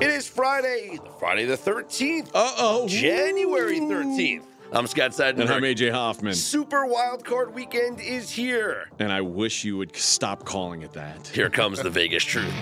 [0.00, 2.86] It is Friday, Friday the 13th, Uh oh.
[2.86, 4.44] January 13th.
[4.70, 6.34] I'm Scott And I'm AJ Hoffman.
[6.34, 8.88] Super Wild Card Weekend is here.
[9.00, 11.26] And I wish you would stop calling it that.
[11.26, 12.54] Here comes the Vegas truth.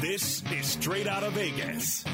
[0.00, 2.04] This is straight out of Vegas.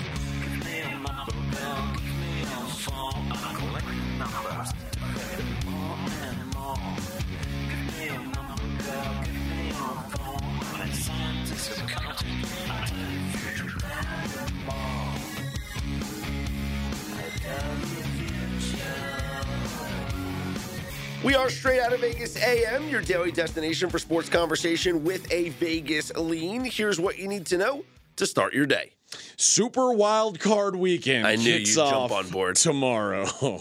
[21.24, 25.50] We are straight out of Vegas AM, your daily destination for sports conversation with a
[25.50, 26.64] Vegas lean.
[26.64, 27.84] Here's what you need to know
[28.16, 28.92] to start your day.
[29.36, 31.24] Super Wild Card Weekend.
[31.26, 32.56] I knew kicks you'd jump on board.
[32.56, 33.26] tomorrow.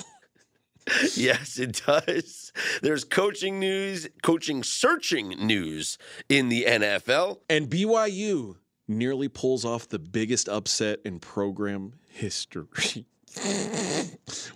[1.15, 2.51] Yes, it does.
[2.81, 7.37] There's coaching news, coaching searching news in the NFL.
[7.47, 8.55] and BYU
[8.87, 13.05] nearly pulls off the biggest upset in program history.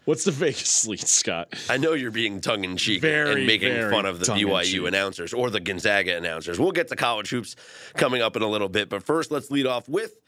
[0.06, 1.54] What's the Vegas lead, Scott?
[1.70, 4.26] I know you're being tongue in cheek and making fun of the.
[4.26, 6.60] BYU announcers or the Gonzaga announcers.
[6.60, 7.56] We'll get to college hoops
[7.96, 10.20] coming up in a little bit, but first, let's lead off with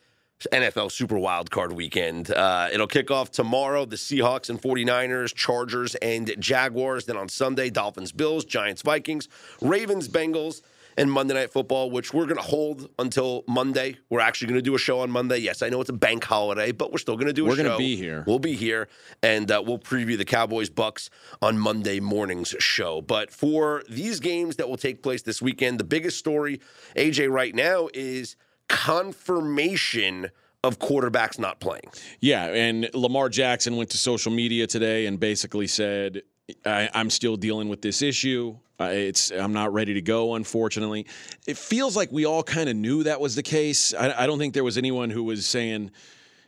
[0.54, 2.32] NFL Super Wild Card Weekend.
[2.32, 3.86] Uh, it'll kick off tomorrow.
[3.86, 7.06] The Seahawks and 49ers, Chargers and Jaguars.
[7.06, 9.28] Then on Sunday, Dolphins, Bills, Giants, Vikings,
[9.62, 10.62] Ravens, Bengals,
[10.98, 13.98] and Monday Night Football, which we're going to hold until Monday.
[14.10, 15.38] We're actually going to do a show on Monday.
[15.38, 17.56] Yes, I know it's a bank holiday, but we're still going to do a We're
[17.56, 17.64] show.
[17.64, 18.24] gonna be here.
[18.26, 18.88] We'll be here,
[19.22, 21.10] and uh, we'll preview the Cowboys Bucks
[21.42, 23.02] on Monday morning's show.
[23.02, 26.60] But for these games that will take place this weekend, the biggest story,
[26.96, 28.36] AJ, right now is
[28.68, 30.30] confirmation
[30.64, 31.90] of quarterbacks not playing.
[32.20, 36.24] Yeah, and Lamar Jackson went to social media today and basically said,
[36.66, 38.58] I, "I'm still dealing with this issue.
[38.80, 40.36] Uh, it's I'm not ready to go.
[40.36, 41.08] Unfortunately,
[41.48, 43.94] it feels like we all kind of knew that was the case.
[43.94, 45.90] I, I don't think there was anyone who was saying,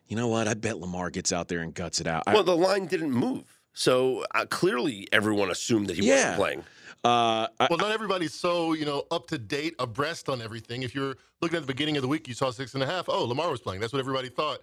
[0.08, 2.24] you know what, I bet Lamar gets out there and guts it out.
[2.28, 3.44] I- Well, the line didn't move.
[3.74, 6.16] So uh, clearly, everyone assumed that he Yeah.
[6.16, 6.60] wasn't playing.
[7.04, 10.84] uh, I, Well, not everybody's so you know up to date, abreast on everything.
[10.84, 13.06] If you're looking at the beginning of the week, you saw six and a half.
[13.10, 13.82] Oh, Lamar was playing.
[13.82, 14.60] That's what everybody thought.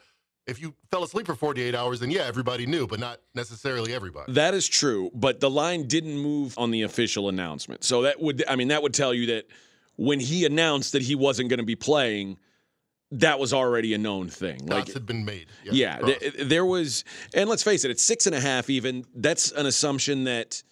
[0.47, 4.33] If you fell asleep for 48 hours, then yeah, everybody knew, but not necessarily everybody.
[4.33, 7.83] That is true, but the line didn't move on the official announcement.
[7.83, 9.47] So that would I mean that would tell you that
[9.97, 12.39] when he announced that he wasn't going to be playing,
[13.11, 14.59] that was already a known thing.
[14.67, 15.47] Dots had been made.
[15.65, 16.21] yeah, crossed.
[16.21, 18.71] th- there was, and let's face it, it's six and a half.
[18.71, 20.63] Even that's an assumption that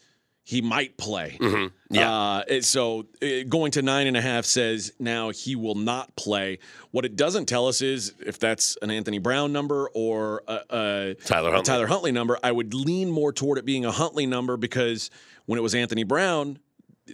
[0.47, 1.39] he might play.
[1.91, 2.13] Yeah.
[2.13, 6.59] Uh, so uh, going to nine and a half says now he will not play.
[6.91, 11.15] What it doesn't tell us is if that's an Anthony Brown number or a, a
[11.25, 11.73] Tyler a Huntley.
[11.73, 12.39] Tyler Huntley number.
[12.43, 15.11] I would lean more toward it being a Huntley number because
[15.47, 16.59] when it was Anthony Brown,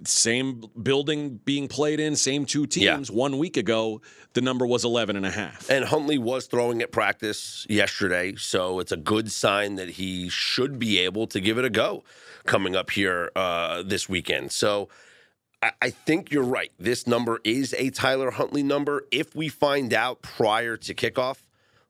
[0.05, 2.95] same building being played in, same two Yeah.
[2.97, 3.11] teams.
[3.11, 4.01] One week ago,
[4.35, 5.69] the number was 11 and a half.
[5.69, 10.79] And Huntley was throwing at practice yesterday, so it's a good sign that he should
[10.79, 12.05] be able to give it a go
[12.51, 14.51] coming up here uh, this weekend.
[14.53, 14.89] So
[15.63, 16.73] I, I think you're right.
[16.79, 19.05] This number is a Tyler Huntley number.
[19.11, 21.39] If we find out prior to kickoff,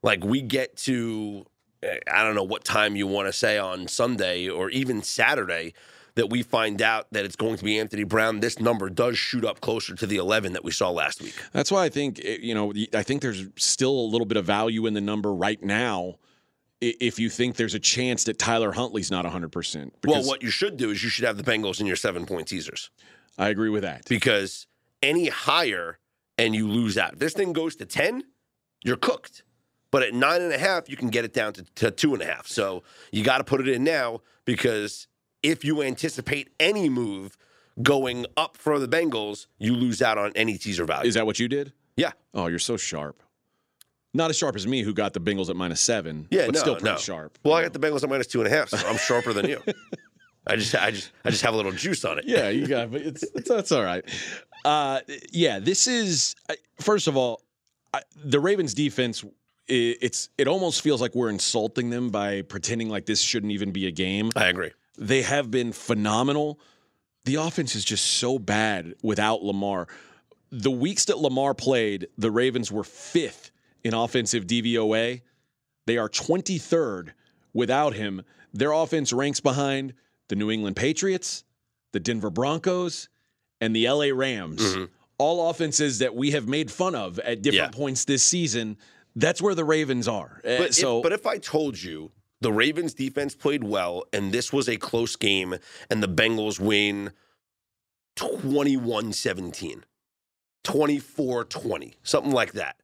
[0.03, 1.47] like we get to,
[1.83, 5.73] eh, I don't know what time you want to say on Sunday or even Saturday,
[6.17, 9.45] that we find out that it's going to be Anthony Brown, this number does shoot
[9.45, 11.41] up closer to the 11 that we saw last week.
[11.53, 14.45] That's why I think eh, you know I think there's still a little bit of
[14.45, 16.17] value in the number right now.
[16.81, 20.51] If you think there's a chance that Tyler Huntley's not 100, percent Well, what you
[20.51, 22.91] should do is you should have the Bengals in your seven point teasers
[23.37, 24.07] I agree with that.
[24.09, 24.67] because
[25.03, 25.99] any higher
[26.39, 27.15] and you lose out.
[27.15, 28.25] If this thing goes to 10,
[28.83, 29.45] you're cooked.
[29.91, 32.23] But at nine and a half, you can get it down to, to two and
[32.23, 32.47] a half.
[32.47, 35.07] So you got to put it in now because
[35.43, 37.37] if you anticipate any move
[37.83, 41.09] going up for the Bengals, you lose out on any teaser value.
[41.09, 41.73] Is that what you did?
[41.97, 42.13] yeah.
[42.33, 43.23] Oh, you're so sharp.
[44.13, 46.27] Not as sharp as me, who got the Bengals at minus seven.
[46.31, 46.97] Yeah, but no, still pretty no.
[46.97, 47.39] sharp.
[47.45, 49.49] Well, I got the Bengals at minus two and a half, so I'm sharper than
[49.49, 49.63] you.
[50.47, 52.25] I just, I just, I just have a little juice on it.
[52.27, 54.05] yeah, you got, but it's, it's that's all right.
[54.65, 55.01] Uh,
[55.31, 56.35] yeah, this is
[56.81, 57.43] first of all,
[57.95, 59.25] I, the Ravens defense.
[59.25, 59.29] i
[59.69, 63.87] it's it almost feels like we're insulting them by pretending like this shouldn't even be
[63.87, 64.31] a game.
[64.35, 64.73] I agree.
[64.99, 66.59] They have been phenomenal.
[67.25, 69.87] The offense is just so bad without Lamar.
[70.51, 73.53] The weeks that Lamar played, the Ravens were fifth
[73.85, 75.23] in offensive DVOA.
[75.87, 77.11] They are 23rd
[77.53, 78.23] without him.
[78.53, 79.95] Their offense ranks behind
[80.29, 81.45] the New England Patriots,
[81.93, 83.09] the Denver Broncos,
[83.61, 84.77] and the LA Rams.
[85.19, 87.79] All offenses that we have made fun of at different Yeah.
[87.79, 88.79] points this season.
[89.17, 90.41] That's where the Ravens are.
[90.45, 94.33] Uh, But, so if, but if I told you the Ravens defense played well and
[94.33, 95.57] this was a close game
[95.91, 97.13] and the Bengals win
[98.17, 99.85] 21 17,
[100.65, 102.77] 24 20, something like that,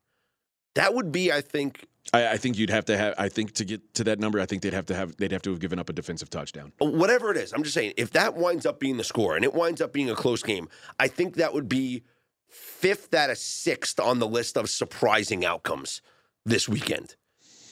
[0.76, 3.14] That would be, I think, I, I think you'd have to have.
[3.18, 5.16] I think to get to that number, I think they'd have to have.
[5.16, 6.72] They'd have to have given up a defensive touchdown.
[6.78, 7.52] whatever it is.
[7.52, 10.10] I'm just saying, if that winds up being the score and it winds up being
[10.10, 10.68] a close game,
[11.00, 12.04] I think that would be
[12.48, 16.00] fifth out of sixth on the list of surprising outcomes
[16.44, 17.16] this weekend.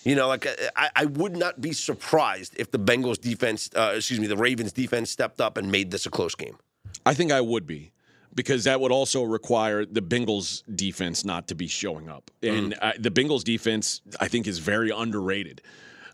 [0.05, 0.47] You know, like
[0.77, 4.73] I, I would not be surprised if the Bengals defense, uh, excuse me, the Ravens
[4.73, 6.59] defense stepped up and made this a close game.
[7.07, 7.93] I think I would be
[8.35, 12.31] because that would also require the Bengals defense not to be showing up.
[12.43, 15.63] And uh, the Bengals defense, I think, is very underrated.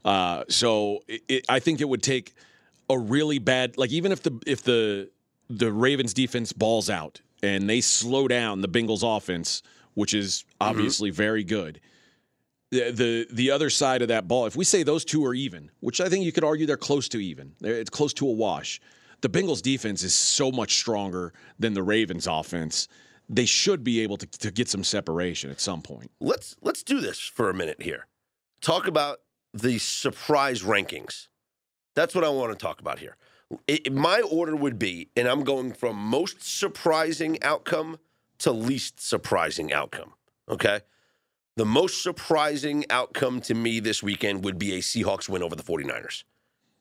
[0.04, 2.34] Uh, so it, it, I think it would take
[2.88, 5.10] a really bad, like even if the if the
[5.48, 9.62] the Ravens defense balls out and they slow down the Bengals offense,
[9.94, 11.80] which is obviously very good.
[12.70, 15.70] The, the the other side of that ball, if we say those two are even,
[15.80, 18.80] which I think you could argue they're close to even, it's close to a wash.
[19.20, 22.88] The Bengals defense is so much stronger than the Ravens offense.
[23.28, 26.10] They should be able to, to get some separation at some point.
[26.20, 28.06] Let's let's do this for a minute here.
[28.60, 29.18] Talk about
[29.52, 31.28] the surprise rankings.
[31.94, 33.16] That's what I want to talk about here.
[33.66, 37.98] It, my order would be, and I'm going from most surprising outcome
[38.38, 40.14] to least surprising outcome.
[40.48, 40.80] Okay.
[41.56, 45.62] The most surprising outcome to me this weekend would be a Seahawks win over the
[45.62, 46.22] 49ers.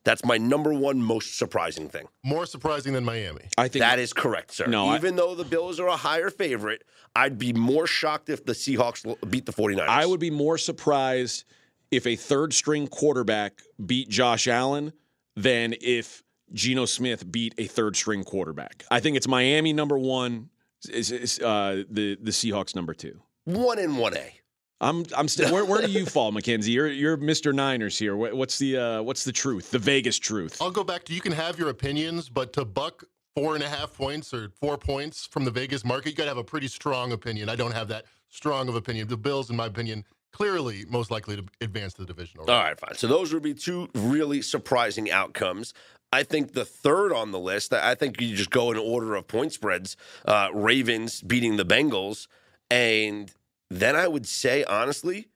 [0.05, 2.07] That's my number one most surprising thing.
[2.23, 3.41] More surprising than Miami.
[3.57, 4.65] I think That is correct, sir.
[4.67, 6.83] No, I- Even though the Bills are a higher favorite,
[7.15, 9.87] I'd be more shocked if the Seahawks beat the 49ers.
[9.87, 11.43] I would be more surprised
[11.91, 14.93] if a third string quarterback beat Josh Allen
[15.35, 16.23] than if
[16.53, 18.85] Geno Smith beat a third string quarterback.
[18.89, 20.49] I think it's Miami number one,
[20.89, 23.21] is, is, uh, the the Seahawks number two.
[23.43, 24.38] one in one A.
[24.81, 25.51] I'm I'm still.
[25.53, 26.71] Where, where do you fall, Mackenzie?
[26.71, 27.53] You're you're Mr.
[27.53, 28.15] Niners here.
[28.15, 29.71] What's the uh, what's the truth?
[29.71, 30.61] The Vegas truth.
[30.61, 33.03] I'll go back to you can have your opinions, but to buck
[33.35, 36.29] four and a half points or four points from the Vegas market, you got to
[36.29, 37.49] have a pretty strong opinion.
[37.49, 39.07] I don't have that strong of opinion.
[39.07, 42.45] The Bills, in my opinion, clearly most likely to advance to the divisional.
[42.45, 42.57] round.
[42.57, 42.95] All right, fine.
[42.95, 45.73] So those would be two really surprising outcomes.
[46.11, 49.27] I think the third on the list, I think you just go in order of
[49.27, 49.95] point spreads.
[50.25, 52.27] Uh, Ravens beating the Bengals.
[52.71, 53.31] And
[53.69, 55.27] then I would say, honestly,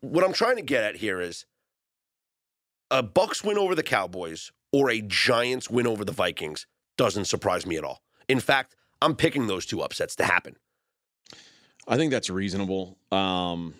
[0.00, 1.46] what I'm trying to get at here is
[2.90, 6.66] a Bucks win over the Cowboys or a Giants win over the Vikings
[6.96, 8.02] doesn't surprise me at all.
[8.28, 10.56] In fact, I'm picking those two upsets to happen.
[11.86, 12.98] I think that's reasonable.
[13.12, 13.74] Um,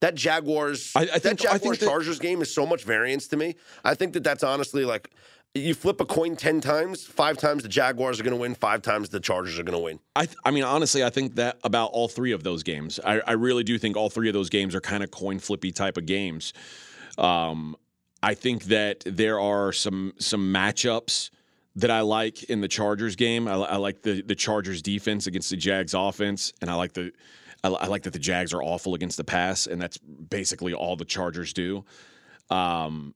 [0.00, 3.28] That Jaguars, I- I that think- I Jaguars that- Chargers game is so much variance
[3.28, 3.54] to me.
[3.84, 5.10] I think that that's honestly like
[5.54, 8.82] you flip a coin ten times, five times the Jaguars are going to win, five
[8.82, 10.00] times the Chargers are going to win.
[10.16, 12.98] I, th- I mean, honestly, I think that about all three of those games.
[13.04, 15.70] I, I really do think all three of those games are kind of coin flippy
[15.70, 16.54] type of games.
[17.18, 17.76] Um,
[18.22, 21.30] I think that there are some some matchups
[21.76, 23.46] that I like in the Chargers game.
[23.46, 27.12] I, I like the the Chargers defense against the Jags offense, and I like the
[27.62, 30.96] I, I like that the Jags are awful against the pass, and that's basically all
[30.96, 31.84] the Chargers do.
[32.48, 33.14] Um,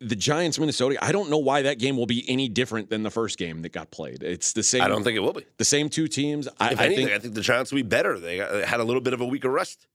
[0.00, 0.96] the Giants Minnesota.
[1.04, 3.72] I don't know why that game will be any different than the first game that
[3.72, 4.22] got played.
[4.22, 4.82] It's the same.
[4.82, 5.44] I don't think it will be.
[5.58, 6.46] the same two teams.
[6.60, 8.18] I, If I anything, think I think the Giants will be better.
[8.18, 9.86] They had a little bit of a weaker rest.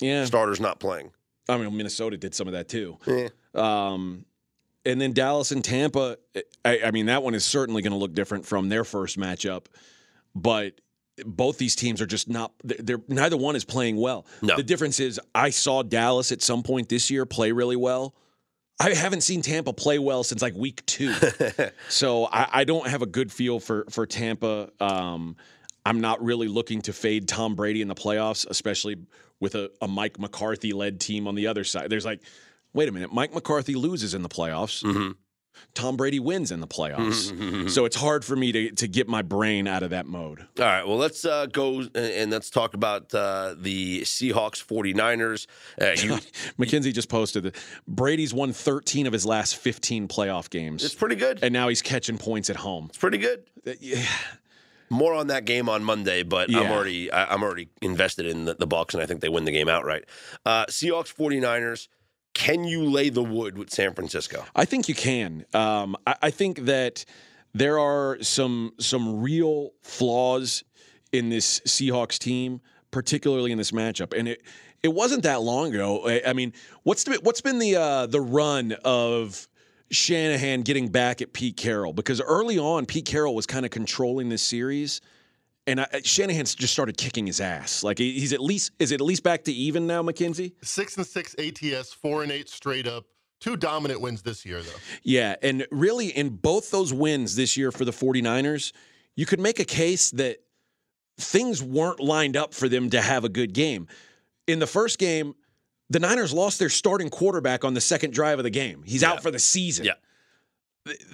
[0.00, 0.24] yeah.
[0.24, 1.12] Starters not playing.
[1.48, 2.98] I mean, Minnesota did some of that too.
[3.06, 3.28] Eh.
[3.54, 4.24] Um,
[4.84, 6.18] and then Dallas and Tampa.
[6.64, 9.66] I, I mean, that one is certainly going to look different from their first matchup,
[10.34, 10.80] but
[11.24, 12.52] both these teams are just not.
[12.64, 14.26] They're, they're neither one is playing well.
[14.42, 14.56] No.
[14.56, 18.14] The difference is, I saw Dallas at some point this year play really well.
[18.80, 21.12] I haven't seen Tampa play well since like week two,
[21.88, 24.70] so I, I don't have a good feel for for Tampa.
[24.80, 25.36] Um,
[25.84, 28.96] I'm not really looking to fade Tom Brady in the playoffs, especially
[29.40, 31.90] with a, a Mike McCarthy led team on the other side.
[31.90, 32.20] There's like,
[32.72, 34.82] wait a minute, Mike McCarthy loses in the playoffs.
[34.84, 35.14] Mhm.
[35.74, 37.70] Tom Brady wins in the playoffs.
[37.70, 40.40] so it's hard for me to, to get my brain out of that mode.
[40.58, 45.46] All right, well, let's uh, go and, let's talk about uh, the Seahawks 49ers.
[45.80, 46.18] Uh, you,
[46.56, 50.84] Mackenzie just posted that Brady's won 13 of his last 15 playoff games.
[50.84, 51.40] it's pretty good.
[51.42, 52.86] and now he's catching points at home.
[52.88, 53.44] It's pretty good.
[53.80, 54.04] Yeah.
[54.90, 58.54] More on that game on Monday, but I'm already I, I'm already invested in the,
[58.54, 60.06] the Bucks, and I think they win the game outright.
[60.46, 61.88] Uh, Seahawks 49ers.
[62.34, 64.44] Can you lay the wood with San Francisco?
[64.54, 65.44] I think you can.
[65.54, 67.04] Um, I, I think that
[67.54, 70.64] there are some some real flaws
[71.12, 74.16] in this Seahawks team, particularly in this matchup.
[74.16, 74.42] And it
[74.82, 76.06] it wasn't that long ago.
[76.06, 76.52] I, I mean,
[76.84, 79.48] what's the, what's been the uh, the run of
[79.90, 81.92] Shanahan getting back at Pete Carroll?
[81.92, 85.00] Because early on, Pete Carroll was kind of controlling this series.
[85.68, 87.82] And I, uh, Shanahan's just started kicking his ass.
[87.84, 90.54] Like he's at least is it at least back to even now, Mackenzie?
[90.62, 93.04] Six and six ATS, four and eight straight up.
[93.40, 94.70] Two dominant wins this year, though.
[95.04, 98.72] Yeah, and really in both those wins this year for the 49ers,
[99.14, 100.38] you could make a case that
[101.18, 103.86] things weren't lined up for them to have a good game.
[104.48, 105.34] In the first game,
[105.90, 108.82] the Niners lost their starting quarterback on the second drive of the game.
[108.84, 109.12] He's Yeah.
[109.12, 109.84] out for the season.
[109.84, 109.92] Yeah.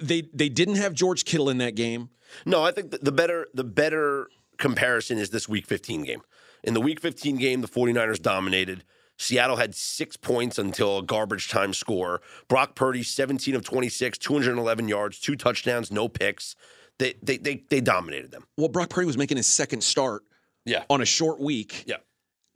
[0.01, 2.09] They they didn't have George Kittle in that game.
[2.45, 6.21] No, I think the- the better the better comparison is this week 15 game.
[6.63, 8.83] In the week 15 game, the 49ers dominated.
[9.17, 12.21] Seattle had six points until a garbage time score.
[12.49, 16.55] Brock Purdy, 17 of 26, 211 yards, two touchdowns, no picks.
[16.99, 18.45] They they they, they dominated them.
[18.57, 20.23] Well, Brock Purdy was making his second start
[20.65, 20.83] Yeah.
[20.89, 21.83] on a short week.
[21.87, 21.97] Yeah.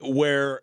[0.01, 0.61] where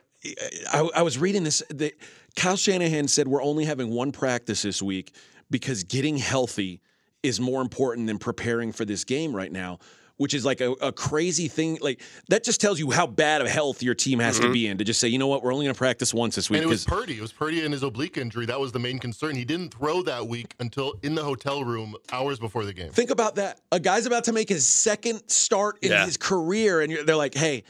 [0.73, 1.63] I, I was reading this.
[1.71, 1.93] The,
[2.37, 5.15] Kyle Shanahan said we're only having one practice this week
[5.51, 6.81] because getting healthy
[7.23, 9.79] is more important than preparing for this game right now.
[10.19, 11.79] Which is like a, a crazy thing.
[11.81, 14.53] Like that just tells you how bad of health your team has to mm-hmm.
[14.53, 16.49] be in to just say, you know what, we're only going to practice once this
[16.49, 16.63] week.
[16.63, 17.19] And it was Purdy.
[17.19, 18.47] It was Purdy and his oblique injury.
[18.47, 19.37] That was the main concern.
[19.37, 22.91] He didn't throw that week until in the hotel room hours before the game.
[22.91, 23.61] think about that.
[23.73, 26.07] A guy's about to make his second start in Yeah.
[26.07, 27.65] his career, and you're, they're like, hey,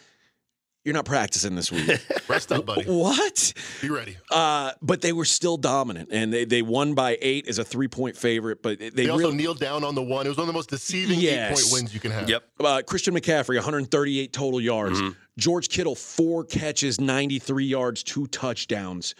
[0.86, 2.00] you're not practicing this week.
[2.28, 2.84] Rest up, buddy.
[2.84, 3.52] what?
[3.82, 4.16] Be ready.
[4.30, 7.88] Uh, but they were still dominant, and they, they won by eight as a three
[7.88, 8.62] point favorite.
[8.62, 10.24] But they, They also really kneeled down on the one.
[10.24, 11.50] It was one of the most deceiving Yes.
[11.50, 12.28] eight point wins you can have.
[12.30, 12.44] Yep.
[12.60, 15.00] uh, Christian McCaffrey 138 total yards,
[15.36, 19.14] George Kittle four catches, 93 yards, two touchdowns.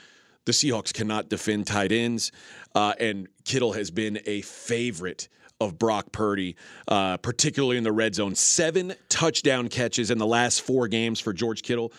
[0.46, 2.30] The Seahawks cannot defend tight ends,
[2.76, 5.28] uh, and Kittle has been a favorite
[5.60, 6.56] of Brock Purdy,
[6.88, 8.34] uh, particularly in the red zone.
[8.34, 11.92] Seven touchdown catches in the last four games for George Kittle.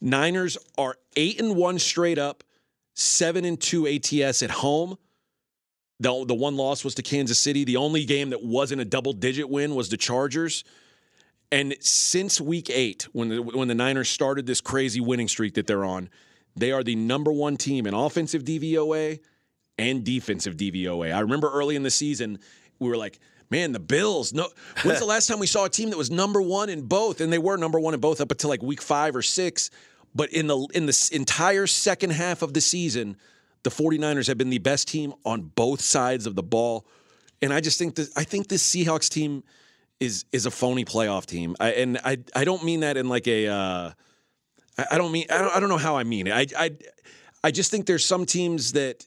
[0.00, 2.42] Niners are eight and one straight up,
[2.94, 4.96] seven and two ATS at home.
[6.00, 7.64] The, the one loss was to Kansas City.
[7.64, 10.64] The only game that wasn't a double digit win was the Chargers.
[11.52, 15.66] And since week eight, when the, when the Niners started this crazy winning streak that
[15.66, 16.08] they're on,
[16.56, 19.20] they are the number one team in offensive DVOA
[19.78, 21.14] and defensive DVOA.
[21.14, 22.38] I remember early in the season,
[22.82, 23.18] we were like,
[23.50, 24.32] man, the Bills.
[24.32, 24.48] No,
[24.82, 27.20] when's the last time we saw a team that was number one in both?
[27.20, 29.70] And they were number one in both up until like week five or six.
[30.14, 33.16] But in the in the entire second half of the season,
[33.62, 36.86] the 49ers have been the best team on both sides of the ball.
[37.40, 39.42] And I just think that I think this Seahawks team
[40.00, 41.56] is is a phony playoff team.
[41.60, 43.92] I, and I I don't mean that in like a uh,
[44.76, 46.32] I, I don't mean I don't I don't know how I mean it.
[46.32, 46.70] I I
[47.44, 49.06] I just think there's some teams that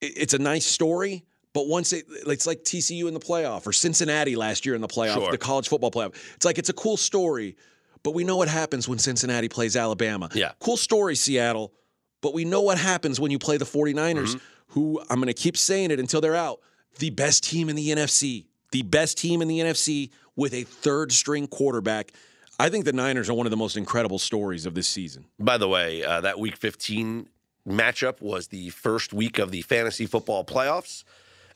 [0.00, 1.24] it's a nice story,
[1.54, 4.88] but once it it's like TCU in the playoff or Cincinnati last year in the
[4.88, 5.30] playoff, Sure.
[5.30, 6.14] the college football playoff.
[6.36, 7.56] It's like it's a cool story,
[8.02, 10.28] but we know what happens when Cincinnati plays Alabama.
[10.34, 10.52] Yeah.
[10.60, 11.72] Cool story, Seattle,
[12.20, 14.38] but we know what happens when you play the 49ers, Mm-hmm.
[14.68, 16.60] who I'm going to keep saying it until they're out.
[16.98, 21.12] The best team in the NFC, the best team in the NFC with a third
[21.12, 22.12] string quarterback.
[22.60, 25.24] I think the Niners are one of the most incredible stories of this season.
[25.38, 27.28] By the way, uh, that week 15
[27.68, 31.04] matchup was the first week of the fantasy football playoffs,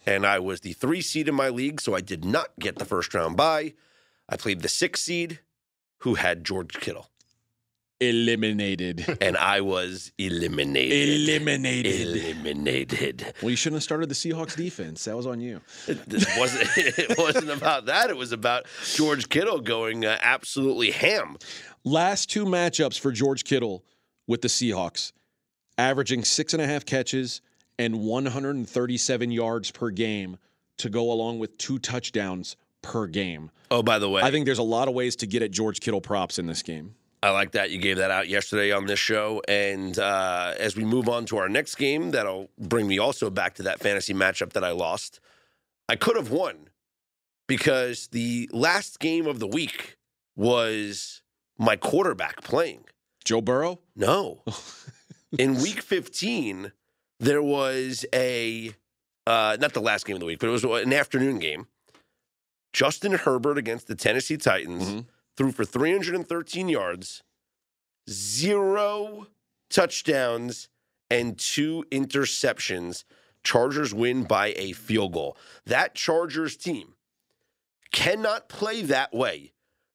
[0.07, 2.85] and I was the three seed in my league, so I did not get the
[2.85, 3.75] first round bye.
[4.29, 5.41] I played the six seed,
[5.99, 7.11] who had George Kittle,
[7.99, 9.19] Eliminated.
[9.23, 11.29] and I was eliminated.
[11.31, 12.17] Eliminated.
[12.17, 13.35] Eliminated.
[13.41, 15.05] Well, you shouldn't have started the Seahawks defense.
[15.05, 15.63] That was on you.
[15.87, 16.69] This wasn't.
[16.77, 18.11] It wasn't about that.
[18.11, 21.37] It was about George Kittle going uh, absolutely ham.
[21.85, 23.85] Last two matchups for George Kittle
[24.27, 25.13] with the Seahawks,
[25.79, 27.41] averaging six and a half catches
[27.79, 30.39] and 137 yards per game
[30.79, 33.51] to go along with two touchdowns per game.
[33.71, 35.81] Oh, by the way, I think there's a lot of ways to get at George
[35.81, 36.95] Kittle props in this game.
[37.23, 37.71] I like that.
[37.71, 39.43] You gave that out yesterday on this show.
[39.49, 43.55] And uh, as we move on to our next game, that'll bring me also back
[43.55, 45.19] to that fantasy matchup that I lost.
[45.89, 46.69] I could have won
[47.47, 49.97] because the last game of the week
[50.37, 51.23] was
[51.59, 52.85] my quarterback playing.
[53.25, 53.81] Joe Burrow?
[53.97, 54.43] No.
[55.39, 56.71] In week 15,
[57.21, 58.73] there was a,
[59.27, 61.67] uh, not the last game of the week, but it was an afternoon game.
[62.73, 65.07] Justin Herbert against the Tennessee Titans Mhm.
[65.37, 67.23] threw for 313 yards,
[68.09, 69.29] zero
[69.71, 70.69] touchdowns,
[71.11, 73.05] and two interceptions.
[73.45, 75.37] Chargers win by a field goal.
[75.65, 76.97] That Chargers team
[77.93, 79.53] cannot play that way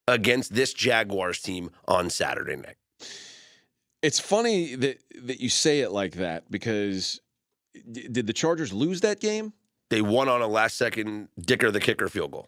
[0.07, 2.77] against this Jaguars team on Saturday night.
[4.01, 7.21] It's funny that that you say it like that because
[7.91, 9.53] d- did the Chargers lose that game?
[9.89, 12.47] They won on a last second Dicker the kicker field goal.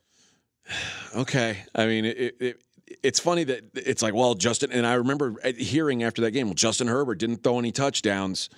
[1.15, 1.57] Okay.
[1.75, 2.61] I mean, it, it,
[3.03, 6.47] it's funny that it's like, well, Justin, and I remember uh, hearing after that game,
[6.47, 8.49] well, Justin Herbert didn't throw any touchdowns,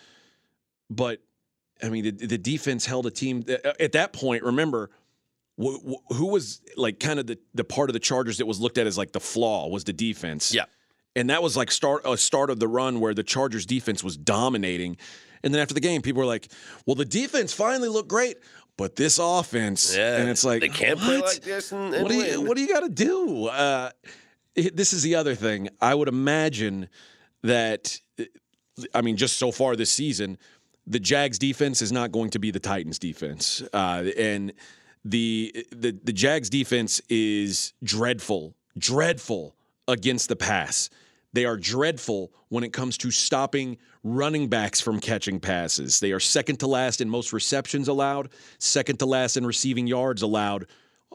[0.90, 1.20] but
[1.84, 4.44] I mean, the, the defense held a team uh, uh, at that point.
[4.44, 4.90] Remember,
[5.62, 8.62] wh- wh- who was like kind of the, the part of the Chargers that was
[8.62, 10.54] looked at as like the flaw was the defense.
[10.54, 10.66] Yeah.
[11.16, 14.18] And that was like start a start of the run where the Chargers defense was
[14.18, 14.98] dominating.
[15.44, 16.48] And then after the game, people were like,
[16.86, 18.38] well, the defense finally looked great,
[18.78, 21.26] but this offense, Yeah, and it's like they can't play what?
[21.36, 21.72] like this.
[21.72, 23.46] And, and what do you what do you got to do?
[23.46, 23.92] Uh,
[24.56, 25.70] it- this is the other thing.
[25.82, 26.90] I would imagine
[27.44, 28.00] that
[28.94, 30.38] I mean, just so far this season,
[30.86, 34.52] the Jags defense is not going to be the Titans defense, uh, and
[35.06, 39.56] the the the Jags defense is dreadful, dreadful
[39.88, 40.90] against the pass.
[41.36, 46.00] They are dreadful when it comes to stopping running backs from catching passes.
[46.00, 50.22] They are second to last in most receptions allowed, second to last in receiving yards
[50.22, 50.68] allowed.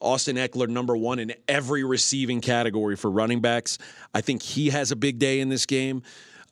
[0.02, 3.78] Austin Ekeler, number one in every receiving category for running backs.
[4.12, 6.02] I think he has a big day in this game.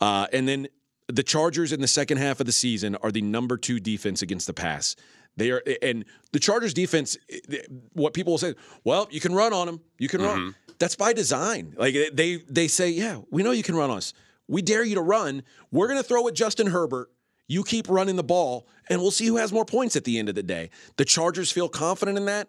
[0.00, 0.68] Uh, and then
[1.08, 4.46] the Chargers in the second half of the season are the number two defense against
[4.46, 4.96] the pass.
[5.38, 7.16] They are, and the Chargers defense.
[7.30, 7.58] Eh,
[7.92, 8.54] what people will say,
[8.84, 9.80] well, you can run on them.
[9.98, 10.38] You can run.
[10.38, 10.50] Mm-hmm.
[10.78, 11.74] That's by design.
[11.78, 14.12] Like eh, they they say, yeah, we know you can run on us.
[14.48, 15.44] We dare you to run.
[15.70, 17.10] We're going to throw at Justin Herbert.
[17.46, 20.28] You keep running the ball, and we'll see who has more points at the end
[20.28, 20.70] of the day.
[20.96, 22.48] The Chargers feel confident in that.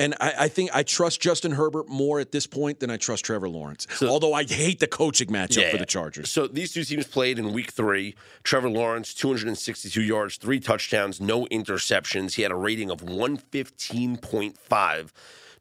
[0.00, 3.26] And I, I think I trust Justin Herbert more at this point than I trust
[3.26, 3.86] Trevor Lawrence.
[4.02, 6.30] Although I hate the coaching matchup for the Chargers.
[6.30, 8.14] So these two teams played in week three.
[8.42, 12.36] Trevor Lawrence, 262 yards, three touchdowns, no interceptions.
[12.36, 15.10] He had a rating of 115.5.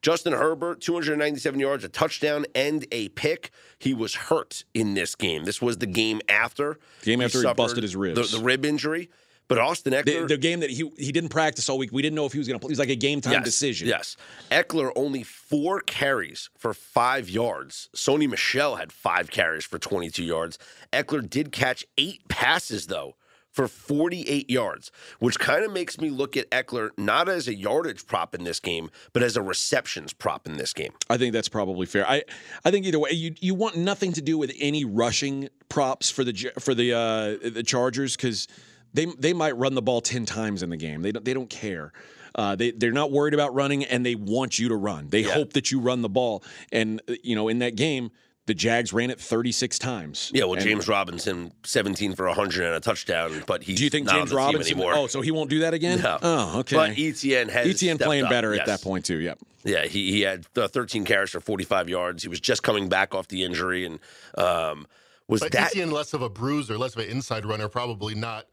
[0.01, 3.51] Justin Herbert, 297 yards, a touchdown, and a pick.
[3.77, 5.43] He was hurt in this game.
[5.43, 6.79] This was the game after.
[7.01, 8.31] Game after he suffered busted his ribs.
[8.31, 9.10] The, the rib injury.
[9.50, 10.27] But Austin the, Ekeler.
[10.27, 12.48] the game that he he didn't practice all week, we didn't know if he was
[12.48, 12.70] going to play.
[12.70, 13.88] It was like a game time yes, decision.
[13.88, 14.15] Yes.
[14.51, 17.89] Ekeler only four carries for five yards.
[17.96, 20.60] Sony Michel had five carries for 22 yards.
[20.94, 23.15] Ekeler did catch eight passes, though,
[23.51, 28.06] for 48 yards, which kind of makes me look at Ekeler not as a yardage
[28.06, 30.94] prop in this game, but as a receptions prop in this game.
[31.10, 32.08] I think that's probably fair.
[32.08, 32.24] I
[32.63, 36.24] I think either way, you you want nothing to do with any rushing props for
[36.24, 38.48] the for the uh, the Chargers because
[38.93, 41.01] they they might run the ball ten times in the game.
[41.01, 41.91] They don't they don't care.
[42.36, 45.10] Uh, they they're not worried about running, and they want you to run.
[45.10, 45.34] They Yeah.
[45.34, 46.43] hope that you run the ball.
[46.72, 48.12] And uh, you know, in that game,
[48.46, 50.31] the Jags ran it thirty six times.
[50.34, 53.89] Yeah, well, And James Robinson, 17 for 100 and a touchdown, but he's Do you
[53.89, 54.74] think not James on the team Robinson?
[54.77, 54.93] anymore.
[54.96, 56.01] Oh, so he won't do that again?
[56.01, 56.17] No.
[56.22, 56.75] Oh, okay.
[56.75, 58.62] But Etienne has Etienne playing up, better yes.
[58.62, 59.17] at that point too.
[59.19, 59.39] Yep.
[59.65, 62.23] Yeah, he, he had uh, 13 carries for 45 yards.
[62.23, 63.99] He was just coming back off the injury and
[64.38, 64.88] um,
[65.28, 68.45] was But that Etienne less of a bruiser, less of an inside runner, probably not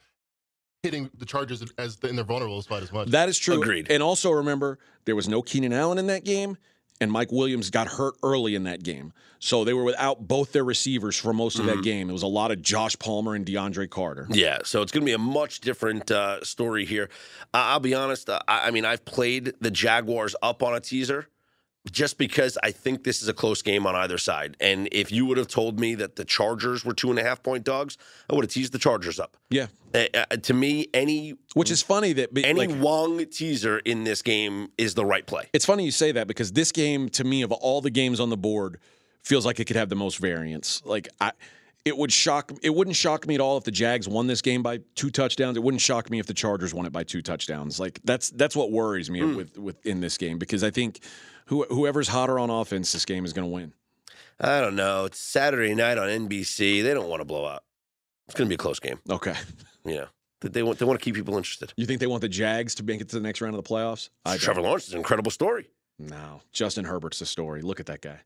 [0.87, 3.09] hitting the Chargers as the, in their vulnerable spot as much.
[3.09, 3.61] That is true.
[3.61, 3.91] Agreed.
[3.91, 6.57] And also remember, there was no Keenan Allen in that game,
[7.01, 9.13] and Mike Williams got hurt early in that game.
[9.39, 11.77] So they were without both their receivers for most of Mm-hmm.
[11.77, 12.09] that game.
[12.09, 14.27] It was a lot of Josh Palmer and DeAndre Carter.
[14.31, 17.11] Yeah, so it's going to be a much different uh, story here.
[17.53, 18.31] Uh, I'll be honest.
[18.31, 21.29] Uh, I, I mean, I've played the Jaguars up on a teaser
[21.91, 24.57] just because I think this is a close game on either side.
[24.61, 27.43] And if you would have told me that the Chargers were two and a half
[27.43, 27.97] point dogs,
[28.29, 29.37] I would have teased the Chargers up.
[29.51, 29.67] Yeah.
[29.95, 34.05] Uh, uh, to me, any Which is funny that be- any like, Wong teaser in
[34.05, 35.49] this game is the right play.
[35.53, 38.31] it's funny you say that because this game to me of all the games on
[38.31, 38.79] the board
[39.23, 40.83] feels like it could have the most variance.
[40.85, 41.33] Like I
[41.85, 44.63] it would shock it wouldn't shock me at all if the Jags won this game
[44.63, 45.57] by two touchdowns.
[45.57, 47.79] It wouldn't shock me if the Chargers won it by two touchdowns.
[47.79, 51.01] Like that's that's what worries me with with in this game because I think
[51.47, 53.73] who, whoever's hotter on offense this game is going to win.
[54.41, 55.07] I don't know.
[55.07, 56.83] It's Saturday night on NBC.
[56.83, 57.65] They don't want to blow up.
[58.29, 58.99] It's going to be a close game.
[59.09, 59.35] Okay.
[59.85, 60.07] Yeah.
[60.41, 61.73] They- want, they want to keep people interested.
[61.77, 63.69] You think they want the Jags to make it to the next round of the
[63.69, 64.11] playoffs?
[64.25, 64.67] I Trevor don't.
[64.67, 65.71] Lawrence is an incredible story.
[65.99, 66.43] No.
[66.53, 67.63] Justin Herbert's the story.
[67.63, 68.21] Look at that guy.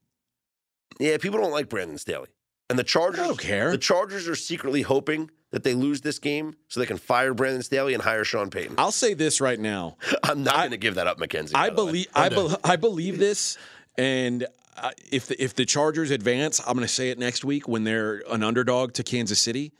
[0.98, 2.28] Yeah, people don't like Brandon Staley.
[2.68, 3.70] And the Chargers I don't care.
[3.70, 7.62] The Chargers are secretly hoping that they lose this game so they can fire Brandon
[7.62, 8.76] Staley and hire Sean Payton.
[8.78, 9.96] I'll say this right now.
[10.22, 11.54] I'm not going to give that up, Mackenzie.
[11.54, 13.58] by I believe I, I'm be, I believe this,
[13.98, 17.68] and uh, if the, if the Chargers advance, I'm going to say it next week
[17.68, 19.72] when they're an underdog to Kansas City.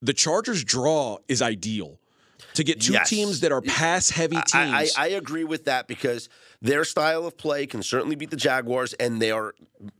[0.00, 1.98] The Chargers draw is ideal
[2.54, 3.08] to get two Yes.
[3.08, 4.52] teams that are pass heavy teams.
[4.54, 6.28] I, I, I agree with that because
[6.62, 9.54] their style of play can certainly beat the Jaguars, and they are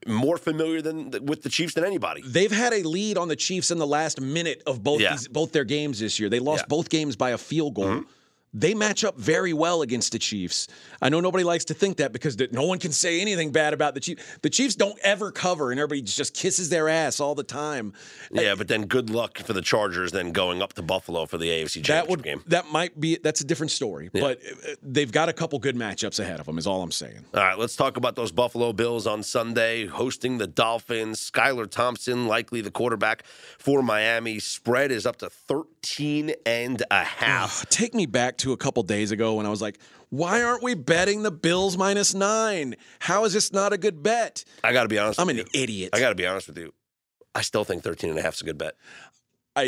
[0.07, 2.22] more familiar than with the Chiefs than anybody.
[2.25, 5.11] They've had a lead on the Chiefs in the last minute of both Yeah.
[5.12, 6.29] these, both their games this year.
[6.31, 6.62] They lost Yeah.
[6.62, 6.68] Mm-hmm.
[6.70, 8.05] both games by a field goal.
[8.54, 10.68] They match up very well against the Chiefs.
[11.00, 13.94] I know nobody likes to think that because no one can say anything bad about
[13.94, 14.22] the Chiefs.
[14.42, 17.94] The Chiefs don't ever cover, and everybody just kisses their ass all the time.
[18.30, 21.46] Yeah, but then good luck for the Chargers then going up to Buffalo for the
[21.46, 22.42] AFC Championship That would game.
[22.48, 26.20] that might be that's a different story, but uh, they've got a couple good matchups
[26.20, 26.58] ahead of them.
[26.58, 27.24] Is all I'm saying.
[27.34, 31.30] All right, let's talk about those Buffalo Bills on Sunday hosting the Dolphins.
[31.30, 33.24] Skylar Thompson, likely the quarterback
[33.58, 34.38] for Miami.
[34.40, 37.66] Spread is up to 13 and a half.
[37.70, 39.78] Take me back to a couple days ago when I was like,
[40.11, 42.76] "Why aren't we betting the Bills minus nine?
[43.00, 45.44] How is this not a good bet?" I got to be honest I'm an you.
[45.55, 45.90] idiot.
[45.92, 46.72] I got to be honest with you.
[47.35, 48.74] I still think 13 and a half is a good bet.
[49.57, 49.64] I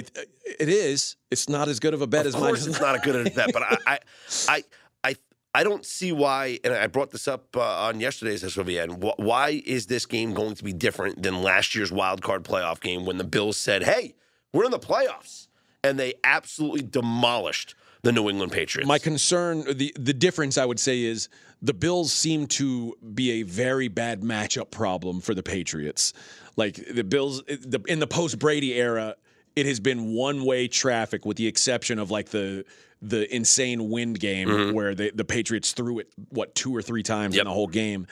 [0.60, 1.16] it is.
[1.30, 2.92] It's not as good of a bet as Of course, minus it's nine.
[2.94, 3.98] not a good bet, but I, I,
[4.48, 4.64] I,
[5.04, 5.16] I,
[5.56, 9.02] I don't see why, and I brought this up uh, on yesterday's SOVN.
[9.04, 12.80] wh- Why is this game going to be different than last year's wild card playoff
[12.80, 14.14] game when the Bills said, "Hey,
[14.52, 15.48] we're in the playoffs,"
[15.82, 18.86] and they absolutely demolished the New England Patriots?
[18.86, 21.28] My concern, the the difference I would say is
[21.60, 26.12] the Bills seem to be a very bad matchup problem for the Patriots.
[26.56, 29.16] Like the Bills the, in the post Brady era,
[29.56, 32.64] it has been one way traffic with the exception of like the
[33.02, 37.34] the insane wind game where they, the Patriots threw it what two or three times
[37.34, 37.42] Yep.
[37.42, 38.06] in the whole game.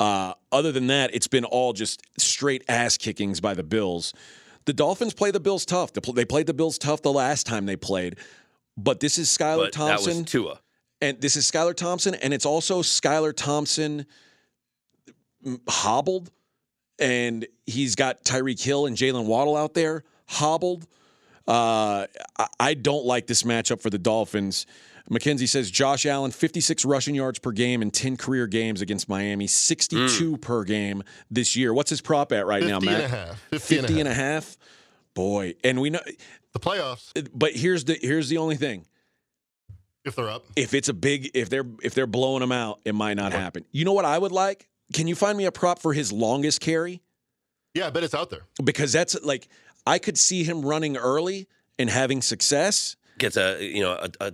[0.00, 4.12] Uh, other than that, it's been all just straight ass kickings by the Bills.
[4.64, 5.92] The Dolphins play the Bills tough.
[5.92, 8.16] They played the Bills tough the last time they played.
[8.76, 10.60] But this is Skylar but that Thompson was Tua.
[11.00, 14.06] and this is Skylar Thompson, and it's also Skylar Thompson
[15.44, 16.30] mm, hobbled,
[16.98, 20.86] and he's got Tyreek Hill and Jaylen Waddle out there hobbled.
[21.46, 22.06] Uh,
[22.60, 24.64] I, don't like this matchup for the Dolphins.
[25.10, 29.48] Mackenzie says Josh Allen, 56 rushing yards per game in 10 career games against Miami,
[29.48, 31.74] 62 per game this year.
[31.74, 33.00] What's his prop at right 50 now, and Matt?
[33.04, 33.40] a half.
[33.50, 33.98] 50, 50 and a half.
[33.98, 34.56] and a half.
[35.14, 36.00] Boy, and we know,
[36.52, 38.86] The playoffs, but here's the here's the only thing
[40.04, 40.44] if they're up.
[40.56, 43.64] if it's a big if they're if they're blowing them out, it might not happen.
[43.72, 44.68] You know what I would like?
[44.92, 47.00] Can you find me a prop for his longest carry?
[47.74, 48.42] Yeah, I bet it's out there.
[48.62, 49.48] Because that's like
[49.86, 52.96] I could see him running early and having success.
[53.18, 54.32] Gets a you know a, a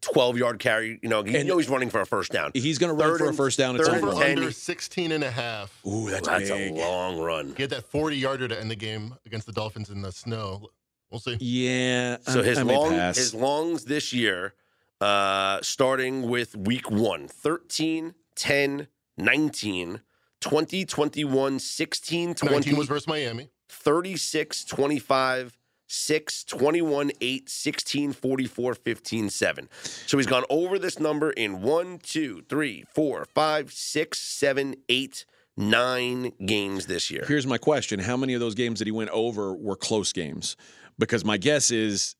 [0.00, 0.98] 12 yard carry.
[1.02, 2.52] You know, you And- know he's running for a first down.
[2.54, 5.12] He's going to run Third for a first down at third and Over under 16
[5.12, 5.78] and a half.
[5.86, 6.72] Ooh, that's, That's big.
[6.72, 7.52] a long run.
[7.54, 10.68] He had that 40 yarder to end the game against the Dolphins in the snow.
[11.10, 11.36] We'll see.
[11.40, 12.18] Yeah.
[12.28, 14.54] So I- his I long his longs this year,
[15.00, 20.00] uh, starting with week one, 13, 10, 19,
[20.40, 23.48] 20, 21, 16, 20, 19 was versus Miami.
[23.68, 29.68] 36, 25, 6, 21, 8, 16, 44, 15, 7.
[30.06, 35.24] So he's gone over this number in 1, 2, 3, 4, 5, 6, 7, 8,
[35.56, 37.24] 9 games this year.
[37.26, 40.56] Here's my question: How many of those games that he went over were close games?
[41.00, 42.14] Because my guess is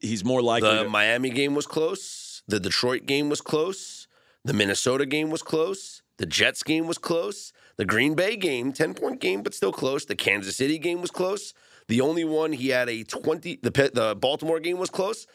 [0.00, 0.70] he's more likely.
[0.70, 2.42] The to, Miami game was close.
[2.46, 4.06] The Detroit game was close.
[4.44, 6.02] The Minnesota game was close.
[6.18, 7.52] The Jets game was close.
[7.76, 10.04] The Green Bay game, 10 point game, but still close.
[10.04, 11.52] The Kansas City game was close.
[11.88, 15.26] The only one he had a 20, the, the Baltimore game was close.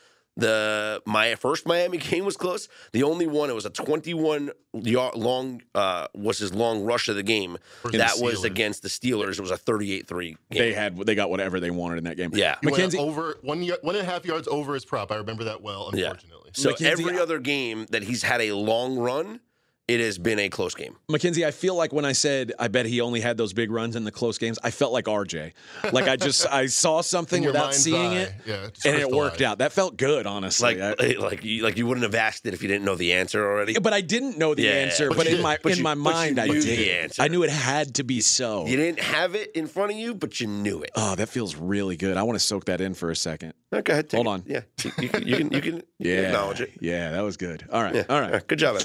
[0.42, 2.68] The my first Miami game was close.
[2.92, 7.16] The only one it was a 21 yard long uh, was his long rush of
[7.16, 7.58] the game.
[7.84, 9.34] Versus that the was against the Steelers.
[9.34, 10.36] It was a 38-3 game.
[10.50, 12.32] they had they got whatever they wanted in that game.
[12.34, 12.56] Yeah.
[12.62, 12.98] He went Mackenzie.
[12.98, 15.12] over one, y- one and a half yards over his prop.
[15.12, 16.06] I remember that well, Yeah.
[16.12, 16.52] unfortunately.
[16.54, 19.40] So Mackenzie, every other game that he's had a long run,
[19.88, 20.96] it has been a close game.
[21.10, 23.96] Mackenzie, I feel like when I said I bet he only had those big runs
[23.98, 25.52] in the close games, I felt like RJ.
[25.92, 28.18] Like I just I saw something without seeing eye.
[28.22, 29.58] it, Yeah, and it worked out.
[29.58, 30.76] That felt good, honestly.
[30.80, 33.14] Like, I- like you, like you wouldn't have asked it if you didn't know the
[33.14, 33.74] answer already.
[33.80, 35.10] but I didn't know the Yeah, answer.
[35.10, 35.44] but But, in did.
[35.44, 36.80] my But in you- my mind, I knew did.
[36.80, 37.22] the answer.
[37.22, 38.66] I knew it had to be so.
[38.68, 40.92] You didn't have it in front of you, but you knew it.
[40.96, 42.16] Oh, that feels really good.
[42.18, 43.54] I want to soak that in for a second.
[43.74, 44.10] No, go ahead.
[44.10, 44.30] take Hold it.
[44.30, 44.44] on.
[44.48, 46.72] Yeah, you, you can you can, you can Yeah, acknowledge it.
[46.80, 47.66] Yeah, that was good.
[47.72, 48.04] All right, Yeah.
[48.10, 48.46] all right.
[48.48, 48.78] Good job.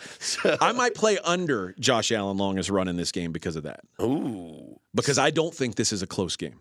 [0.18, 3.80] so, I might play under Josh Allen longest run in this game because of that.
[4.00, 4.78] ooh.
[4.94, 6.58] Because I don't think this is a close game.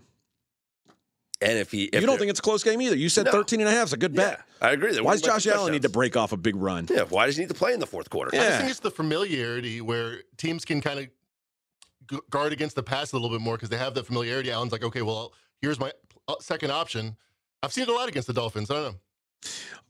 [1.41, 2.97] And if he, if you don't think it's a close game either.
[2.97, 3.31] You said No.
[3.31, 4.41] 13 and a half is a good Yeah, bet.
[4.61, 4.91] I agree.
[4.91, 6.85] They're Why winning does Josh two Allen need to break off a big run?
[6.89, 8.31] Yeah, why does he need to play in the fourth quarter?
[8.33, 8.47] I Yeah.
[8.49, 13.15] just think it's the familiarity where teams can kind of guard against the pass a
[13.15, 14.51] little bit more because they have that familiarity.
[14.51, 15.93] Allen's like, okay, well, here's my
[16.27, 17.15] uh, second option.
[17.63, 18.69] I've seen it a lot against the Dolphins.
[18.69, 18.99] I don't know.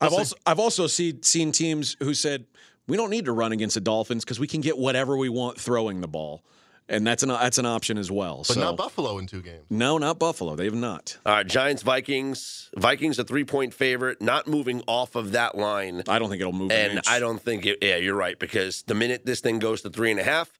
[0.01, 2.45] I've also I've also seen seen teams who said
[2.89, 5.57] we don't need to run against the Dolphins because we can get whatever we want
[5.59, 6.43] throwing the ball,
[6.89, 8.37] and that's an that's an option as well.
[8.39, 9.65] But so not Buffalo in two games.
[9.69, 10.55] no, not Buffalo.
[10.55, 11.17] They have not.
[11.25, 12.69] All right, Giants, Vikings.
[12.75, 16.03] Vikings a three point favorite, not moving off of that line.
[16.09, 16.71] I don't think it'll move.
[16.71, 17.07] an And inch.
[17.07, 20.11] I don't think it, yeah, you're right, because the minute this thing goes to three
[20.11, 20.51] and a half,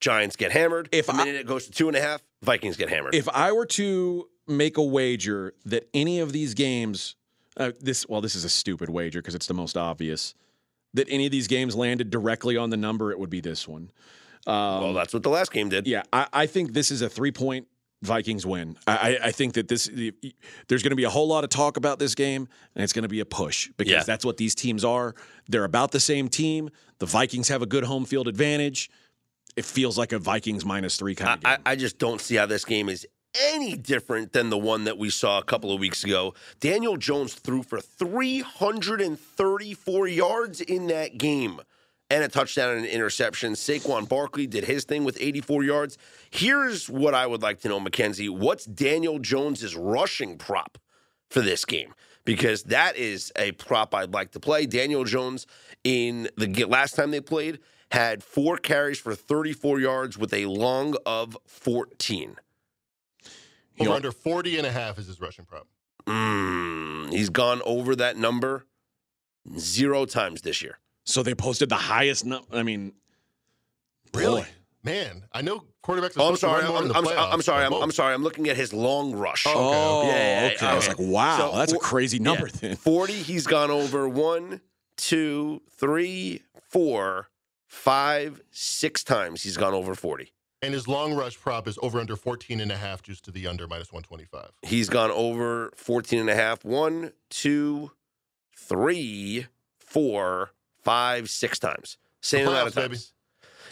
[0.00, 0.88] Giants get hammered.
[0.92, 3.14] If the I- minute it goes to two and a half, Vikings get hammered.
[3.14, 7.14] If I were to make a wager that any of these games,
[7.56, 10.34] uh, this well, this is a stupid wager because it's the most obvious.
[10.94, 13.90] That any of these games landed directly on the number, it would be this one.
[14.46, 15.86] Um, well, that's what the last game did.
[15.86, 17.66] Yeah, I, I think this is a three point
[18.02, 18.76] Vikings win.
[18.86, 20.14] I, I- think that this the,
[20.68, 23.02] there's going to be a whole lot of talk about this game, and it's going
[23.02, 24.02] to be a push because Yeah.
[24.04, 25.14] that's what these teams are.
[25.48, 26.70] They're about the same team.
[27.00, 28.88] The Vikings have a good home field advantage.
[29.56, 31.58] It feels like a Vikings minus three kind of game.
[31.66, 34.98] I, I just don't see how this game is any different than the one that
[34.98, 36.34] we saw a couple of weeks ago.
[36.60, 41.60] Daniel Jones threw for 334 yards in that game
[42.10, 43.52] and a touchdown and an interception.
[43.52, 45.98] Saquon Barkley did his thing with 84 yards.
[46.30, 48.28] Here's what I would like to know, Mackenzie.
[48.28, 50.78] What's Daniel Jones's rushing prop
[51.28, 54.66] for this game because that is a prop I'd like to play.
[54.66, 55.46] Daniel Jones
[55.82, 57.58] in the last time they played
[57.90, 62.36] had four carries for 34 yards with a long of 14.
[63.78, 65.66] He Over under 40 and a half is his rushing prop.
[66.06, 68.66] Mm, he's gone over that number
[69.58, 70.78] zero times this year.
[71.04, 72.24] So they posted the highest.
[72.24, 72.46] number.
[72.52, 72.92] I mean,
[74.14, 74.42] Really?
[74.42, 74.48] boy.
[74.84, 76.62] Man, I know quarterbacks are Oh, I'm sorry.
[76.62, 77.32] to I'm, run more I'm, the playoffs.
[77.32, 77.64] I'm sorry.
[77.64, 78.14] I'm, I'm sorry.
[78.14, 79.44] I'm looking at his long rush.
[79.46, 80.10] Oh, Oh, Yeah,
[80.46, 80.56] yeah, okay.
[80.66, 82.46] yeah, I was like, wow, So, that's a crazy number.
[82.46, 82.52] Yeah.
[82.60, 84.60] Then 40, he's gone over one,
[84.96, 87.28] two, three, four,
[87.66, 89.42] five, six times.
[89.42, 90.32] He's gone over 40.
[90.60, 93.46] And his long rush prop is over under 14 and a half, just to the
[93.46, 94.50] under minus 125.
[94.62, 96.64] He's gone over 14 and a half.
[96.64, 97.92] One, two,
[98.56, 99.46] three,
[99.78, 100.50] four,
[100.82, 101.96] five, six times.
[102.20, 102.88] Same The amount of playoffs, baby.
[102.96, 103.12] times.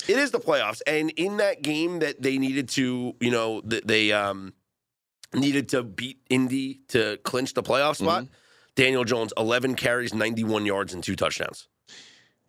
[0.09, 0.81] It is the playoffs.
[0.87, 4.53] And in that game that they needed to, you know, th- they um,
[5.35, 8.33] needed to beat Indy to clinch the playoff spot, Mm-hmm.
[8.77, 11.67] Daniel Jones, 11 carries, 91 yards, and two touchdowns.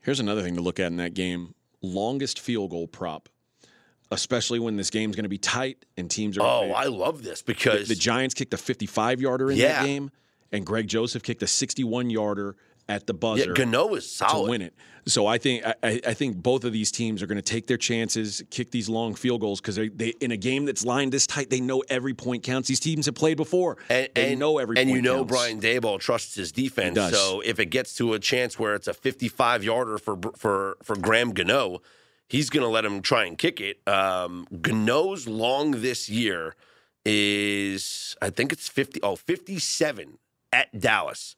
[0.02, 3.30] here's another thing to look at in that game: longest field goal prop,
[4.12, 6.42] especially when this game's going to be tight and teams are.
[6.42, 9.80] Oh, I love this because the Giants kicked a 55 yarder in Yeah.
[9.82, 10.12] that game,
[10.52, 12.56] and Greg Joseph kicked a 61 yarder
[12.90, 13.50] at the buzzer.
[13.50, 13.54] yeah.
[13.54, 14.74] Gano is to win it.
[15.08, 17.68] So I think I, I I think both of these teams are going to take
[17.68, 21.12] their chances, kick these long field goals because they, they in a game that's lined
[21.14, 22.68] this tight, they know every point counts.
[22.70, 23.78] These teams have played before.
[23.90, 25.32] And, they and- know every and you know counts.
[25.32, 26.98] Brian Daboll trusts his defense.
[27.14, 30.96] So if it gets to a chance where it's a 55 yarder for for for
[30.98, 31.82] Graham Gano,
[32.28, 33.80] he's going to let him try and kick it.
[33.88, 36.56] Um, Gano's long this year
[37.06, 40.18] is I think it's 50 oh 57
[40.52, 41.36] at Dallas.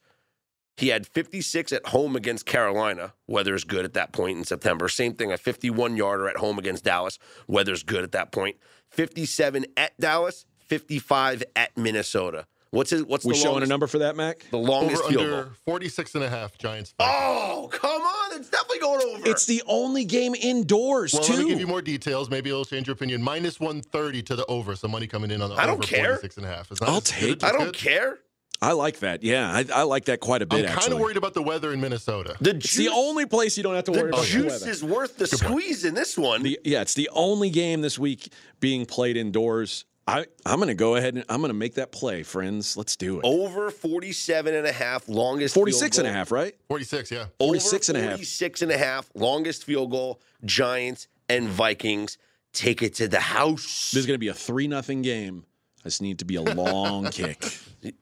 [0.78, 3.13] He had 56 at home against Carolina.
[3.28, 4.88] Weather's good at that point in September.
[4.88, 7.19] Same thing, a 51 yarder at home against Dallas.
[7.47, 8.56] Weather's good at that point.
[8.89, 12.45] 57 at Dallas, 55 at Minnesota.
[12.71, 14.45] What's his, what's We the showing a number for that, Mac?
[14.51, 15.51] the longest Over field under goal?
[15.65, 16.93] 46 and a half Giants.
[16.99, 18.39] Oh, come on.
[18.39, 19.27] It's definitely going over.
[19.27, 21.34] It's the only game indoors Well, too.
[21.34, 22.29] let me give you more details.
[22.29, 23.23] Maybe it'll change your opinion.
[23.23, 24.75] Minus 130 to the over.
[24.75, 26.05] So money coming in on the I don't over care.
[26.17, 26.71] 46 and a half.
[26.71, 27.73] It's not I'll as good, take it's I don't good.
[27.75, 28.19] care.
[28.62, 29.23] I like that.
[29.23, 30.65] Yeah, I, I like that quite a bit.
[30.69, 32.36] I'm kind of worried about the weather in Minnesota.
[32.41, 34.51] The it's juice, the only place you don't have to worry the about the juice
[34.62, 34.69] weather.
[34.69, 35.49] is worth the Good point.
[35.62, 36.43] squeeze in this one.
[36.43, 39.86] The, yeah, it's the only game this week being played indoors.
[40.10, 42.76] I, I'm going to go ahead and I'm going to make that play, friends.
[42.76, 43.26] Let's do it.
[43.26, 46.56] over 47 and a half, longest field 46 and a half, right?
[46.67, 47.26] 46, yeah.
[47.38, 48.10] 46 and a half.
[48.12, 52.17] 46 and a half, longest field goal, Giants and Vikings
[52.54, 53.91] take it to the house.
[53.91, 55.45] This is going to be a 3 nothing game.
[55.86, 57.42] I just need to be a long kick.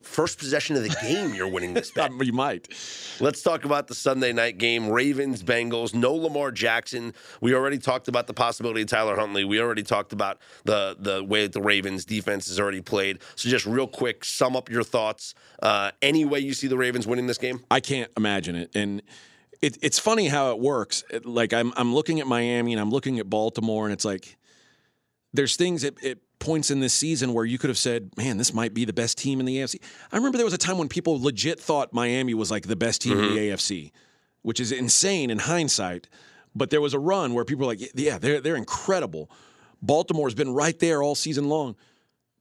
[0.02, 2.12] First possession of the game, you're winning this bet.
[2.26, 2.68] you might.
[3.20, 7.14] Let's talk about the Sunday night game Ravens, Bengals, no Lamar Jackson.
[7.40, 9.46] We already talked about the possibility of Tyler Huntley.
[9.46, 13.20] We already talked about the, the way that the Ravens defense has already played.
[13.36, 15.36] So, just real quick, sum up your thoughts.
[15.62, 17.64] Uh, any way you see the Ravens winning this game?
[17.70, 18.72] I can't imagine it.
[18.74, 19.04] And
[19.62, 21.04] it, it's funny how it works.
[21.12, 24.36] It- like I'm, I'm looking at Miami and I'm looking at Baltimore, and it's like
[25.34, 28.54] there's things at, at points in this season where you could have said, "Man, this
[28.54, 29.80] might be the best team in the AFC."
[30.12, 33.02] I remember there was a time when people legit thought Miami was like the best
[33.02, 33.92] team in the AFC,
[34.42, 36.08] which is insane in hindsight.
[36.56, 39.30] But there was a run where people were like, "Yeah, they're they're incredible."
[39.82, 41.76] Baltimore's been right there all season long.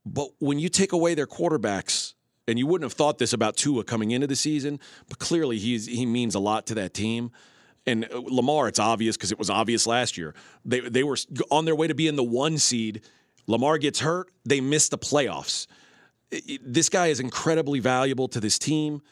[0.06, 2.14] But when you take away their quarterbacks,
[2.48, 4.78] and you wouldn't have thought this about Tua coming into the season,
[5.08, 7.30] but clearly he's he means a lot to that team.
[7.86, 10.34] And uh, Lamar, it's obvious because it was obvious last year.
[10.64, 11.16] They they were
[11.50, 13.02] on their way to being the one seed.
[13.46, 15.66] Lamar gets hurt, they miss the playoffs.
[16.32, 19.02] I- I- This guy is incredibly valuable to this team.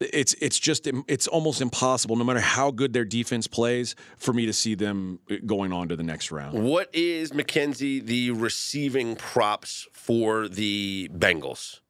[0.00, 4.46] It's it's just it's almost impossible, no matter how good their defense plays, for me
[4.46, 6.62] to see them uh, going on to the next round.
[6.64, 11.80] What is Mackenzie the receiving props for the Bengals?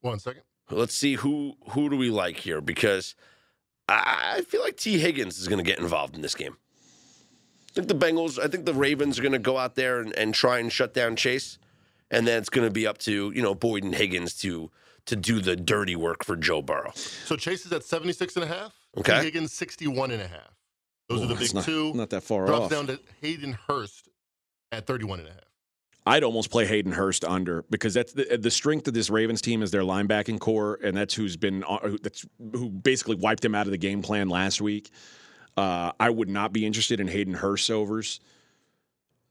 [0.00, 0.42] One second.
[0.72, 3.14] Let's see who who do we like here because
[3.88, 6.56] I, I feel like Tee Higgins is going to get involved in this game.
[7.76, 10.16] I think the Bengals, I think the Ravens are going to go out there and,
[10.16, 11.58] and try and shut down Chase,
[12.10, 14.70] and then it's going to be up to you know Boyd and Higgins to
[15.04, 16.92] to do the dirty work for Joe Burrow.
[16.94, 18.72] So Chase is at 76 and a half.
[18.96, 19.22] Okay.
[19.22, 20.50] Higgins 61 and a half.
[21.08, 21.92] Those are the big not, two.
[21.94, 22.70] Not that far Drops off.
[22.70, 24.08] down to Hayden Hurst
[24.72, 25.40] at 31 and a half.
[26.08, 29.62] I'd almost play Hayden Hurst under because that's the, the strength of this Ravens team
[29.62, 33.54] is their linebacking corps, and that's who's been uh, who- that's who basically wiped him
[33.54, 34.90] out of the game plan last week.
[35.56, 38.20] Uh, I would not be interested in Hayden Hurst overs.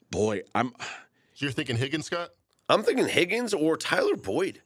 [0.09, 2.29] Boy, I'm So you're thinking Higgins, Scott?
[2.69, 4.61] I'm thinking Higgins or Tyler Boyd.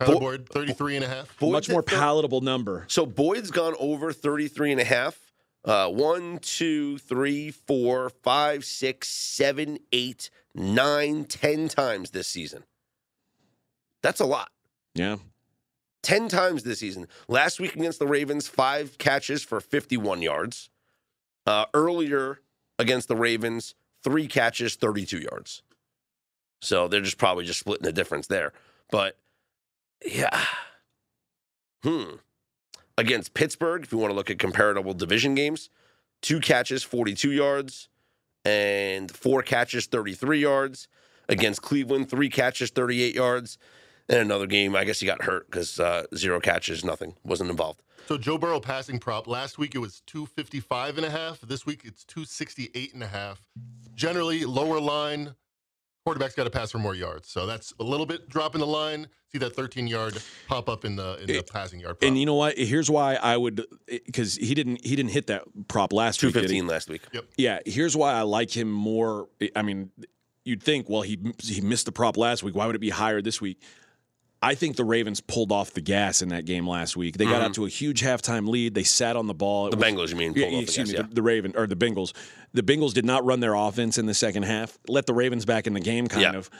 [0.00, 1.38] Tyler Bo- Boyd, 33 and a half.
[1.38, 2.84] Boyd's much more at thir- palatable number.
[2.88, 5.20] So Boyd's gone over 33 and a half.
[5.64, 12.64] Uh, one, two, three, four, five, six, seven, eight, nine, ten times this season.
[14.02, 14.50] That's a lot.
[14.94, 15.16] Yeah,
[16.02, 17.08] 10 times this season.
[17.28, 20.68] Last week against the Ravens, five catches for 51 yards.
[21.46, 22.40] Uh, earlier
[22.78, 25.62] against the Ravens, three catches, 32 yards.
[26.62, 28.52] So they're just probably just splitting the difference there.
[28.90, 29.18] But
[30.04, 30.44] yeah.
[31.82, 32.16] Hmm.
[32.96, 35.68] Against Pittsburgh, if you want to look at comparable division games,
[36.22, 37.88] two catches, 42 yards,
[38.44, 40.88] and four catches, 33 yards.
[41.28, 43.58] Against Cleveland, three catches, 38 yards.
[44.08, 47.82] And another game, I guess he got hurt because uh, zero catches, nothing, wasn't involved.
[48.06, 51.40] So Joe Burrow passing prop last week it was 255 and a half.
[51.40, 53.42] This week it's 268 and a half.
[53.94, 55.34] Generally lower line
[56.04, 57.30] quarterback's got to pass for more yards.
[57.30, 59.08] So that's a little bit drop in the line.
[59.32, 61.98] See that 13 yard pop up in the in the It- passing yard.
[61.98, 62.06] Prop.
[62.06, 62.58] And you know what?
[62.58, 66.34] Here's why I would eh, because he didn't he didn't hit that prop last week.
[66.34, 67.02] 215 last week.
[67.12, 67.24] Yep.
[67.38, 69.28] Yeah, here's why I like him more.
[69.56, 69.90] I mean,
[70.44, 72.54] you'd think, well, he he missed the prop last week.
[72.54, 73.62] Why would it be higher this week?
[74.42, 77.16] I think the Ravens pulled off the gas in that game last week.
[77.16, 78.74] They got out to a huge halftime lead.
[78.74, 79.68] They sat on the ball.
[79.68, 79.80] It Mm-hmm.
[79.80, 80.32] The was- Bengals, you mean?
[80.36, 82.12] Yeah, pulled off the excuse gas, me, the, the Raven or the Bengals.
[82.52, 84.78] The Bengals did not run their offense in the second half.
[84.86, 86.36] Let the Ravens back in the game, kind Yeah.
[86.36, 86.50] of.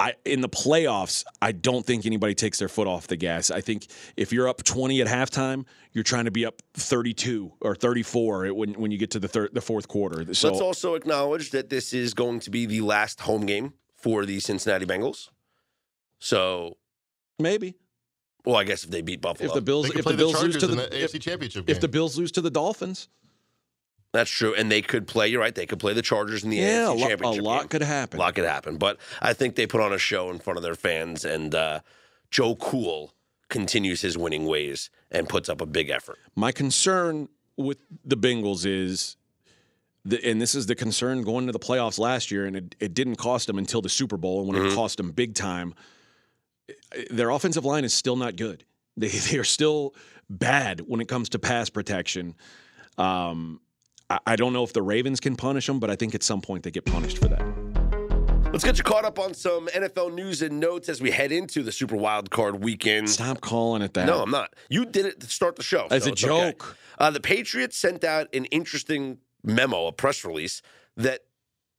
[0.00, 3.52] I in the playoffs, I don't think anybody takes their foot off the gas.
[3.52, 7.76] I think if you're up 20 at halftime, you're trying to be up 32 or
[7.76, 10.34] 34 when when you get to the third, the fourth quarter.
[10.34, 14.24] So Let's also acknowledge that this is going to be the last home game for
[14.26, 15.28] the Cincinnati Bengals.
[16.18, 16.78] So,
[17.42, 17.74] maybe
[18.44, 20.42] well, I guess if they beat Buffalo, if the Bills if play the the, Bills
[20.42, 23.08] lose to in the, the if, AFC Championship if the Bills lose to the Dolphins,
[24.12, 25.28] that's true, and they could play.
[25.28, 27.60] You're right; they could play the Chargers in the yeah, a AFC lot, a lot
[27.60, 27.68] game.
[27.68, 28.18] could happen.
[28.18, 30.62] A lot could happen, but I think they put on a show in front of
[30.62, 31.80] their fans, and uh,
[32.30, 33.14] Joe Cool
[33.48, 36.18] continues his winning ways and puts up a big effort.
[36.34, 39.16] My concern with the Bengals is,
[40.04, 42.94] the, and this is the concern going to the playoffs last year, and it, it
[42.94, 44.72] didn't cost them until the Super Bowl, and when Mm-hmm.
[44.72, 45.74] it cost them big time,
[47.10, 48.64] their offensive line is still not good.
[48.94, 49.94] They they are still
[50.28, 52.34] bad when it comes to pass protection.
[52.98, 53.62] Um,
[54.10, 56.42] I, I don't know if the Ravens can punish them, but I think at some
[56.42, 57.72] point they get punished for that.
[58.52, 61.62] Let's get you caught up on some NFL news and notes as we head into
[61.62, 63.08] the Super Wild Card weekend.
[63.08, 64.04] Stop calling it that.
[64.04, 64.54] No, I'm not.
[64.68, 65.86] You did it to start the show.
[65.90, 66.50] As so a it's okay.
[66.50, 66.76] joke.
[66.98, 70.60] Uh, the Patriots sent out an interesting memo, a press release,
[70.98, 71.20] that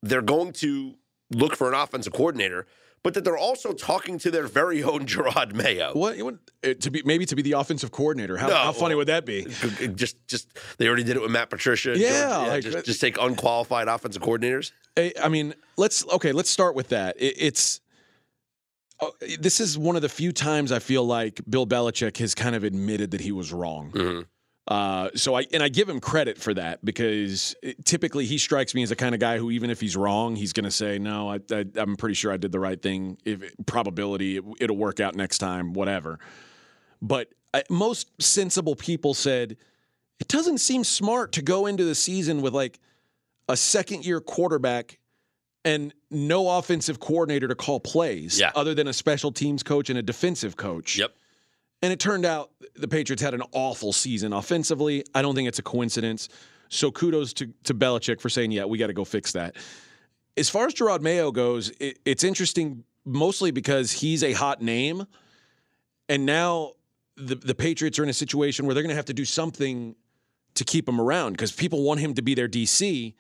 [0.02, 0.96] they're going to
[1.30, 2.66] look for an offensive coordinator,
[3.04, 5.92] but that they're also talking to their very own Jerod Mayo.
[5.94, 6.36] What, what
[6.66, 8.38] uh, to be maybe to be the offensive coordinator?
[8.38, 8.56] How, No.
[8.56, 9.46] how funny would that be?
[9.96, 11.98] Just, just they already did it with Matt Patricia.
[11.98, 14.72] Yeah, George- like- just, just take unqualified offensive coordinators.
[14.98, 16.32] I I mean, let's okay.
[16.32, 17.16] Let's start with that.
[17.20, 17.82] It, it's
[19.02, 22.56] oh, this is one of the few times I feel like Bill Belichick has kind
[22.56, 23.92] of admitted that he was wrong.
[23.92, 24.26] Mhm.
[24.66, 28.74] Uh, so I and I give him credit for that because it- typically he strikes
[28.74, 30.98] me as the kind of guy who even if he's wrong, he's going to say
[31.00, 31.30] no.
[31.30, 33.18] I, I, I'm pretty sure I did the right thing.
[33.26, 36.18] If probability it, it'll work out next time, whatever.
[37.02, 39.58] But I, most sensible people said
[40.22, 42.80] it doesn't seem smart to go into the season with like
[43.50, 44.98] a second year quarterback
[45.66, 48.52] and no offensive coordinator to call plays Yeah.
[48.56, 50.98] other than a special teams coach and a defensive coach.
[50.98, 51.14] Yep.
[51.84, 55.04] And it turned out the Patriots had an awful season offensively.
[55.14, 56.30] I don't think it's a coincidence.
[56.70, 59.58] So kudos to, to Belichick for saying, yeah, we got to go fix that.
[60.38, 65.06] As far as Jerod Mayo goes, it, it's interesting mostly because he's a hot name.
[66.08, 66.72] And now
[67.18, 69.94] the, the Patriots are in a situation where they're going to have to do something
[70.56, 73.14] to keep him around because people want him to be their DC.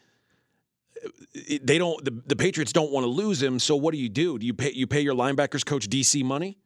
[1.61, 2.03] They don't.
[2.05, 3.59] The, the Patriots don't want to lose him.
[3.59, 4.39] So what do you do?
[4.39, 6.57] Do you pay you pay your linebackers coach DC money?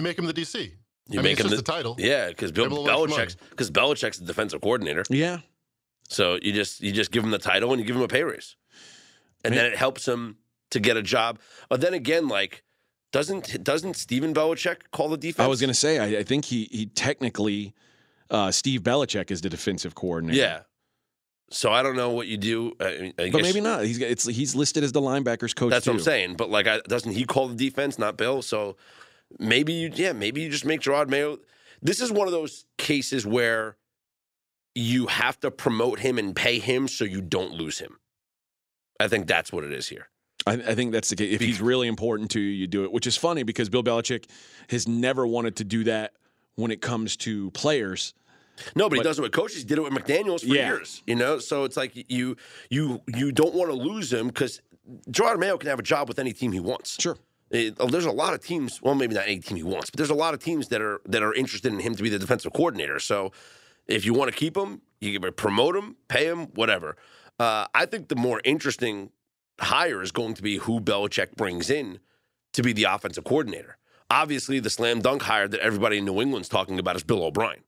[0.00, 0.54] You make him the DC.
[0.54, 0.70] You
[1.12, 1.96] I mean, make it's him just the, the title.
[1.98, 5.04] Yeah, because Bill Give him a little extra Belichick's because Belichick's the defensive coordinator.
[5.10, 5.38] Yeah.
[6.08, 8.22] So you just you just give him the title and you give him a pay
[8.22, 8.56] raise,
[9.44, 10.38] and then it helps him
[10.70, 11.38] to get a job.
[11.68, 12.64] But then again, like
[13.12, 15.44] doesn't doesn't Steven Belichick call the defense?
[15.44, 17.74] I was going to say, I, I think he he technically,
[18.30, 20.38] uh, Steve Belichick is the defensive coordinator.
[20.38, 20.60] yeah.
[21.52, 22.72] So I don't know what you do.
[22.80, 23.84] I, I but guess maybe not.
[23.84, 25.70] He's it's he's listed as the linebackers coach.
[25.70, 25.90] That's too.
[25.90, 26.34] what I'm saying.
[26.36, 28.40] But like, I, doesn't he call the defense, not Bill?
[28.40, 28.76] So
[29.38, 31.38] maybe you, yeah, maybe you just make Jerod Mayo.
[31.82, 33.76] This is one of those cases where
[34.74, 37.98] you have to promote him and pay him so you don't lose him.
[38.98, 40.08] I think that's what it is here.
[40.46, 41.34] I, I think that's the case.
[41.34, 42.92] If he's really important to you, you do it.
[42.92, 44.26] Which is funny because Bill Belichick
[44.68, 46.12] has never wanted to do that
[46.56, 48.14] when it comes to players.
[48.76, 49.58] No, but, he does it with coaches.
[49.58, 50.68] He did it with McDaniels for Yeah.
[50.68, 51.02] years.
[51.06, 52.36] You know, so it's like you
[52.68, 54.60] you you don't want to lose him because
[55.10, 56.96] Jerod Mayo can have a job with any team he wants.
[57.00, 57.16] Sure.
[57.50, 58.80] It- oh, there's a lot of teams.
[58.82, 61.00] Well, maybe not any team he wants, but there's a lot of teams that are
[61.06, 62.98] that are interested in him to be the defensive coordinator.
[63.00, 63.32] So,
[63.86, 66.96] if you want to keep him, you can promote him, pay him, whatever.
[67.38, 69.10] Uh, I think the more interesting
[69.60, 71.98] hire is going to be who Belichick brings in
[72.52, 73.76] to be the offensive coordinator.
[74.10, 77.62] obviously the slam dunk hire that everybody in New England's talking about is Bill O'Brien.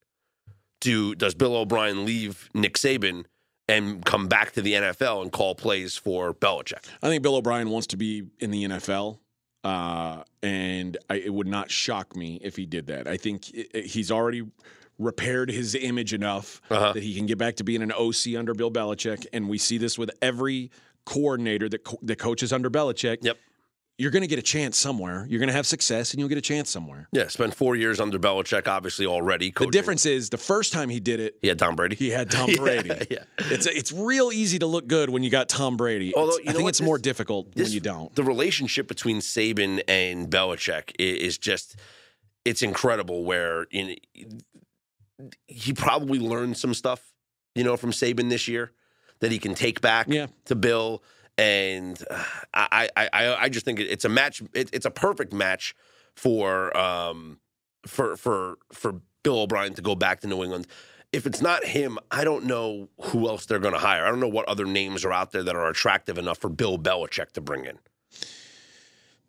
[0.81, 3.25] Do does Bill O'Brien leave Nick Saban
[3.69, 6.85] and come back to the NFL and call plays for Belichick?
[7.03, 9.19] I think Bill O'Brien wants to be in the NFL,
[9.65, 13.07] uh, and I, it would not shock me if he did that.
[13.07, 14.43] I think i- he's already
[14.99, 16.93] repaired his image enough Uh-huh.
[16.93, 19.79] that he can get back to being an OC under Bill Belichick, and we see
[19.79, 20.71] this with every
[21.05, 23.19] coordinator that co- that coaches under Belichick.
[23.23, 23.39] Yep.
[23.99, 25.27] You're going to get a chance somewhere.
[25.29, 27.09] You're going to have success, and you'll get a chance somewhere.
[27.13, 29.53] Yeah, spent four years under Belichick, obviously already.
[29.57, 31.95] The difference is the first time he did it, he had Tom Brady.
[31.97, 32.91] he had Tom Brady.
[33.11, 33.25] yeah.
[33.39, 36.15] It's it's real easy to look good when you got Tom Brady.
[36.17, 38.13] Although, I think it's more difficult This- when you don't.
[38.15, 41.77] The relationship between Saban and Belichick is just
[42.45, 43.25] it's incredible.
[43.25, 43.97] Where in
[45.47, 47.13] he probably learned some stuff,
[47.55, 48.73] you know, from Saban this year
[49.21, 50.27] that he can take back Yeah.
[50.47, 51.03] to Bill.
[51.39, 53.09] And uh, I, I,
[53.41, 54.43] I, just think it's a match.
[54.53, 55.75] It, it's a perfect match
[56.15, 57.39] for, um,
[57.87, 60.67] for, for, for Bill O'Brien to go back to New England.
[61.13, 64.05] If it's not him, I don't know who else they're going to hire.
[64.05, 66.79] I don't know what other names are out there that are attractive enough for Bill
[66.79, 67.79] Belichick to bring in.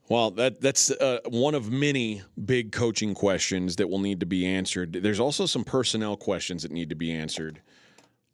[0.10, 4.46] Well, that that's uh, one of many big coaching questions that will need to be
[4.46, 4.94] answered.
[4.94, 7.62] There's also some personnel questions that need to be answered.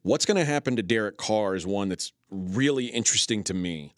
[0.01, 3.95] What's going to happen to Derek Carr is one that's really interesting to me.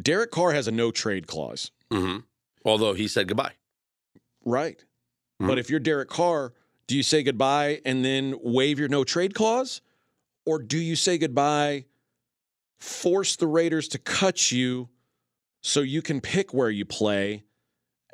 [0.00, 2.20] Derek Carr has a no trade clause, Mm-hmm.
[2.64, 3.52] Although he said goodbye.
[4.44, 4.82] right?
[5.40, 5.46] Mhm.
[5.48, 6.52] But if you're Derek Carr,
[6.86, 9.80] do you say goodbye and then waive your no trade clause?
[10.46, 11.84] Or do you say goodbye,
[12.78, 14.88] force the Raiders to cut you
[15.60, 17.44] so you can pick where you play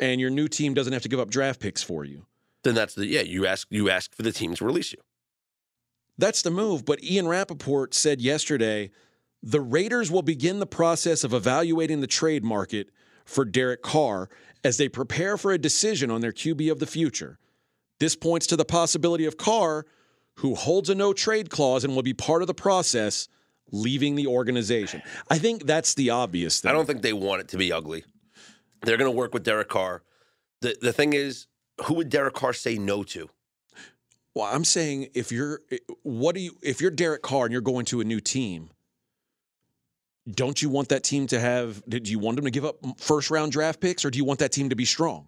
[0.00, 2.26] and your new team doesn't have to give up draft picks for you?
[2.64, 3.22] Then that's the yeah.
[3.22, 4.98] You ask you ask for the team to release you.
[6.18, 6.84] That's the move.
[6.84, 8.90] But Ian Rapoport said yesterday
[9.42, 12.90] the Raiders will begin the process of evaluating the trade market
[13.24, 14.28] for Derek Carr
[14.64, 17.38] as they prepare for a decision on their QB of the future.
[18.00, 19.86] This points to the possibility of Carr,
[20.36, 23.28] who holds a no trade clause and will be part of the process,
[23.70, 25.02] leaving the organization.
[25.30, 26.70] I think that's the obvious thing.
[26.70, 28.04] I don't think they want it to be ugly.
[28.82, 30.02] They're going to work with Derek Carr.
[30.60, 31.46] The the thing is,
[31.84, 33.28] who would Derek Carr say no to?
[34.38, 35.62] Well, I'm saying if you're
[36.04, 38.70] what do you if you're Derek Carr and you're going to a new team,
[40.30, 43.32] don't you want that team to have do you want them to give up first
[43.32, 45.26] round draft picks or do you want that team to be strong?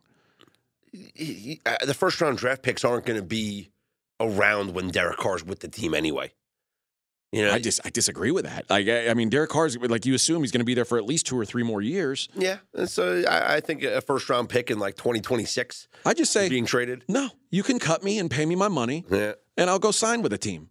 [0.95, 3.71] Uh, the first round draft picks aren't going to be
[4.21, 6.33] around when Derek Carr's with the team anyway.
[7.33, 8.69] You know, I just I disagree with that.
[8.69, 10.99] Like I, I mean Derek Carr's like you assume he's going to be there for
[10.99, 12.29] at least 2 or 3 more years.
[12.35, 12.59] yeah.
[12.75, 16.49] And so I, I think a first round pick in like 2026 I just say
[16.49, 17.05] being traded.
[17.09, 19.33] no, you can cut me and pay me my money Yeah.
[19.57, 20.71] and I'll go sign with a team.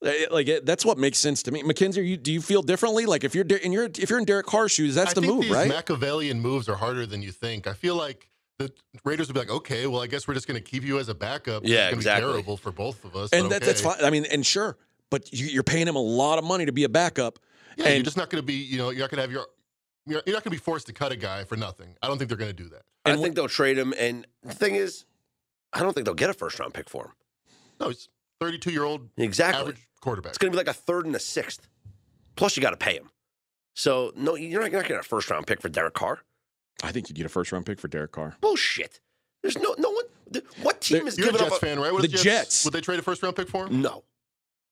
[0.00, 1.64] Uh, Like it, that's what makes sense to me.
[1.64, 3.04] Mackenzie, you, do you feel differently?
[3.04, 5.20] Like if you're De- in your if you're in Derek Carr's shoes, that's I the
[5.22, 5.68] think move, these right?
[5.68, 7.66] Machiavellian moves are harder than you think.
[7.66, 8.28] I feel like
[8.58, 8.72] the
[9.04, 11.08] Raiders would be like, okay, well, I guess we're just going to keep you as
[11.08, 11.62] a backup.
[11.64, 12.28] Yeah, it's exactly.
[12.28, 13.32] Be terrible for both of us.
[13.32, 13.96] and but that, that's fine.
[14.04, 14.76] I mean, and sure,
[15.10, 17.38] but you, you're paying him a lot of money to be a backup.
[17.76, 18.54] Yeah, you're just not going to be.
[18.54, 19.46] You know, you're not going to have your.
[20.06, 21.94] You're you're not going to be forced to cut a guy for nothing.
[22.02, 22.82] I don't think they're going to do that.
[23.04, 23.94] I think they'll trade him.
[23.98, 25.04] And the thing is,
[25.72, 27.12] I don't think they'll get a first round pick for him.
[27.80, 28.08] No, he's
[28.40, 29.60] 32 year old Exactly.
[29.60, 30.30] average quarterback.
[30.30, 31.68] It's going to be like a third and a sixth.
[32.36, 33.10] Plus, you got to pay him.
[33.74, 36.20] So no, you're not going to get a first round pick for Derek Carr.
[36.82, 38.36] I think you'd get a first round pick for Derek Carr.
[38.40, 39.00] Bullshit.
[39.42, 40.04] There's no no one.
[40.32, 41.62] th- What team is You're a giving Jets up?
[41.62, 41.92] A, fan, right?
[41.92, 42.64] What The if Jets.
[42.64, 43.80] Would they trade a first round pick for him?
[43.82, 44.04] no,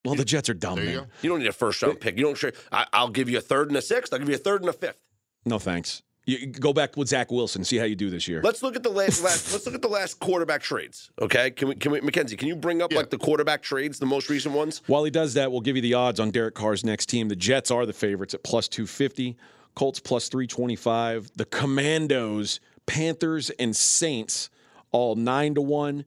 [0.06, 0.76] Well, the Jets are dumb.
[0.76, 1.04] There you man.
[1.04, 1.10] go.
[1.22, 2.16] you don't need a first round pick.
[2.16, 2.54] You don't trade.
[2.72, 4.12] I, I'll give you a third and a sixth.
[4.12, 4.98] I'll give you a third and a fifth.
[5.44, 6.02] No thanks.
[6.24, 7.62] You you go back with Zach Wilson.
[7.62, 8.40] See how you do this year.
[8.42, 9.22] Let's look at the last.
[9.22, 11.10] last let's look at the last quarterback trades.
[11.20, 11.74] Okay, can we?
[11.76, 12.00] Can we?
[12.00, 12.98] Mackenzie, can you bring up Yeah.
[12.98, 14.82] like the quarterback trades, the most recent ones?
[14.88, 17.28] While he does that, we'll give you the odds on Derek Carr's next team.
[17.28, 19.36] The Jets are the favorites at plus 250,
[19.76, 24.50] Colts plus 325, the Commanders, Panthers, and Saints
[24.92, 26.04] all 9 to 1,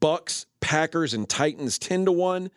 [0.00, 2.50] Bucs, Packers, and Titans 10 to 1,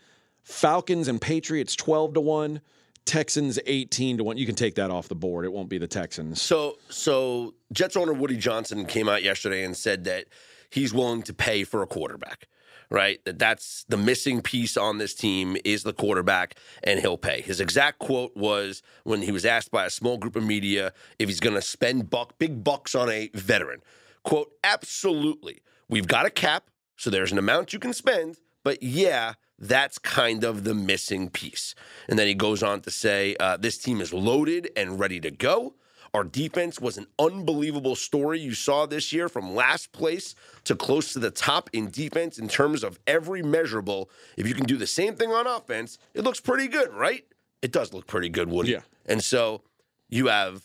[0.45, 2.61] Falcons and Patriots 12 to 1,
[3.03, 4.37] Texans 18 to 1.
[4.37, 5.43] You can take that off the board.
[5.43, 6.39] It won't be the Texans.
[6.39, 10.25] So, so Jets owner Woody Johnson came out yesterday and said that
[10.69, 12.47] he's willing to pay for a quarterback.
[12.91, 17.41] Right, that that's the missing piece on this team is the quarterback, and he'll pay.
[17.41, 21.27] His exact quote was when he was asked by a small group of media if
[21.27, 23.81] he's going to spend buck big bucks on a veteran.
[24.21, 29.33] Quote: Absolutely, we've got a cap, so there's an amount you can spend, but yeah,
[29.57, 31.75] that's kind of the missing piece.
[32.09, 35.31] And then he goes on to say, uh, This team is loaded and ready to
[35.31, 35.75] go.
[36.13, 40.33] Our defense was an unbelievable story you saw this year from last place
[40.63, 44.09] to close to the top in defense in terms of every measurable.
[44.37, 47.25] If you can do the same thing on offense, it looks pretty good, right?
[47.61, 48.71] It does look pretty good, Woody.
[48.71, 48.81] Yeah.
[49.05, 49.63] And so
[50.07, 50.63] you have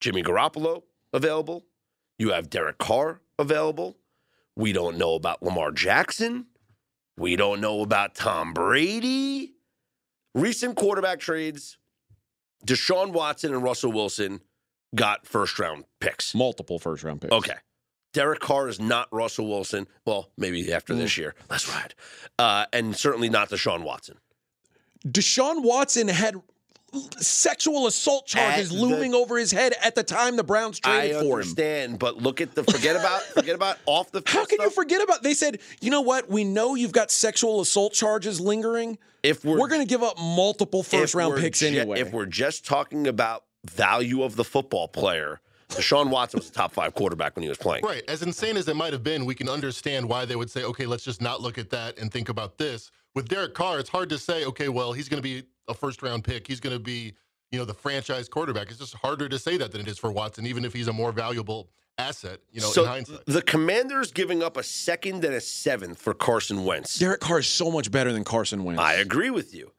[0.00, 0.82] Jimmy Garoppolo
[1.12, 1.64] available,
[2.18, 3.96] you have Derek Carr available.
[4.56, 6.46] We don't know about Lamar Jackson.
[7.18, 9.54] We don't know about Tom Brady.
[10.34, 11.76] Recent quarterback trades
[12.64, 14.40] Deshaun Watson and Russell Wilson
[14.94, 16.34] got first round picks.
[16.34, 17.32] Multiple first round picks.
[17.32, 17.54] Okay.
[18.14, 19.86] Derek Carr is not Russell Wilson.
[20.06, 21.34] Well, maybe after this year.
[21.50, 21.94] Let's ride.
[22.38, 24.16] Uh, and certainly not Deshaun Watson.
[25.06, 26.36] Deshaun Watson had
[27.18, 31.00] sexual assault charges At the- looming over his head at the time the Browns I
[31.00, 31.28] traded for him.
[31.28, 34.60] I understand, but look at the forget about forget about off the How field can
[34.62, 35.22] you forget about?
[35.22, 36.28] They said, you know what?
[36.30, 38.98] We know you've got sexual assault charges lingering.
[39.22, 42.00] if we're, We're, going to give up multiple first round we're picks ju- anyway.
[42.00, 46.72] If we're just talking about value of the football player, Deshaun Watson was a top
[46.72, 47.84] five quarterback when he was playing.
[47.84, 48.02] Right.
[48.08, 50.86] As insane as it might have been, we can understand why they would say, okay,
[50.86, 52.90] let's just not look at that and think about this.
[53.14, 56.02] With Derek Carr, it's hard to say, okay, well, he's going to be a first
[56.02, 56.46] round pick.
[56.46, 57.14] He's going to be,
[57.50, 58.68] you know, the franchise quarterback.
[58.68, 60.92] It's just harder to say that than it is for Watson, even if he's a
[60.92, 63.26] more valuable asset, you know, so in hindsight.
[63.26, 66.98] the Commanders giving up a second and a seventh for Carson Wentz.
[66.98, 68.80] Derek Carr is so much better than Carson Wentz.
[68.80, 69.72] I agree with you.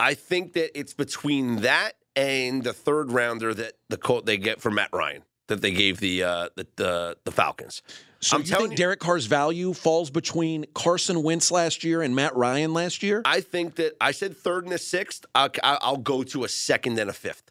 [0.00, 4.60] I think that it's between that and the third rounder that the Colt they get
[4.60, 7.82] for Matt Ryan that they gave the uh, the, the the Falcons.
[8.20, 12.14] So I'm you telling think Derek Carr's value falls between Carson Wentz last year and
[12.14, 13.22] Matt Ryan last year?
[13.24, 15.24] I think that I said third and a sixth.
[15.34, 17.50] I'll, I'll go to a second and a fifth.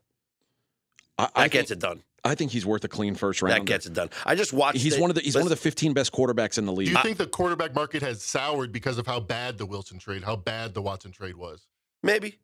[1.18, 2.04] I, That I gets think, it done.
[2.24, 3.54] I think he's worth a clean first round.
[3.54, 4.10] That gets it done.
[4.26, 4.80] I just watched.
[4.80, 5.02] He's it.
[5.02, 6.88] one of the he's one of the 15 best quarterbacks in the league.
[6.88, 10.24] Do you think the quarterback market has soured because of how bad the Wilson trade,
[10.24, 11.66] how bad the Watson trade was?
[12.04, 12.40] maybe.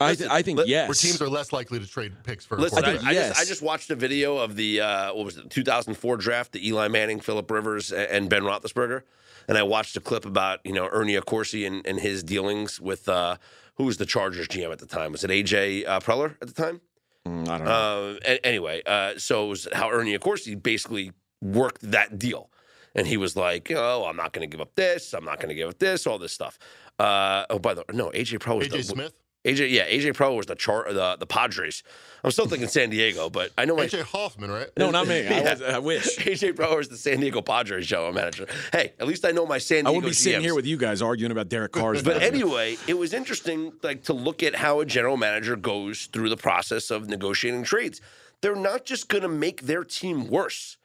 [0.00, 0.88] I, th- I think let- yes.
[0.88, 3.10] Where teams are less likely to trade picks for a Listen, I, think quarterback.
[3.10, 3.28] I yes.
[3.30, 6.66] just I just watched a video of the uh, what was it, 2004 draft, the
[6.66, 9.02] Eli Manning, Philip Rivers, and Ben Roethlisberger,
[9.48, 13.08] and I watched a clip about you know Ernie Accorsi and, and his dealings with
[13.08, 13.36] uh,
[13.74, 15.12] who was the Chargers GM at the time?
[15.12, 16.80] Was it AJ uh, Preller at the time?
[17.26, 17.70] Mm, I don't know.
[17.72, 21.12] Uh, a- anyway, uh, so it was how Ernie Accorsi basically
[21.42, 22.50] worked that deal.
[22.94, 25.14] And he was like, oh, I'm not going to give up this.
[25.14, 26.58] I'm not going to give up this, all this stuff.
[26.98, 29.14] Uh, oh, by the way, no, AJ Pro was AJ the, Smith,
[29.44, 31.82] AJ, yeah, AJ Pro was the char, the the Padres.
[32.22, 34.68] I'm still thinking San Diego, but I know my AJ Hoffman, right?
[34.76, 35.26] no, not me.
[35.26, 36.18] I, was, I wish.
[36.18, 38.46] AJ Pro was the San Diego Padres general manager.
[38.70, 39.88] Hey, at least I know my San Diego.
[39.88, 39.96] I Diego.
[39.96, 42.02] wouldn't be sitting here with you guys arguing about Derek Carr's.
[42.02, 46.28] But anyway, it was interesting, like to look at how a general manager goes through
[46.28, 48.02] the process of negotiating trades.
[48.42, 50.76] They're not just going to make their team worse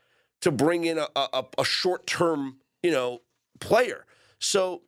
[0.41, 3.21] to bring in a, a, a short term, you know,
[3.59, 4.05] player.
[4.39, 4.83] So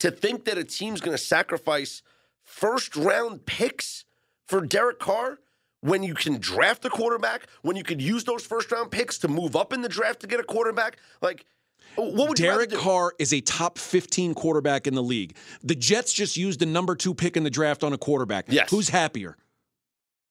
[0.00, 2.02] to think that a team's going to sacrifice
[2.52, 4.04] first round picks
[4.46, 5.38] for Derek Carr
[5.80, 9.28] when you can draft a quarterback, when you could use those first round picks to
[9.28, 11.44] move up in the draft to get a quarterback, like.
[11.96, 12.70] What would Derek?
[12.70, 15.36] Carr is a top 15 quarterback in the league.
[15.62, 18.46] The Jets just used the number two pick in the draft on a quarterback.
[18.48, 18.70] Yes.
[18.70, 19.36] Who's happier?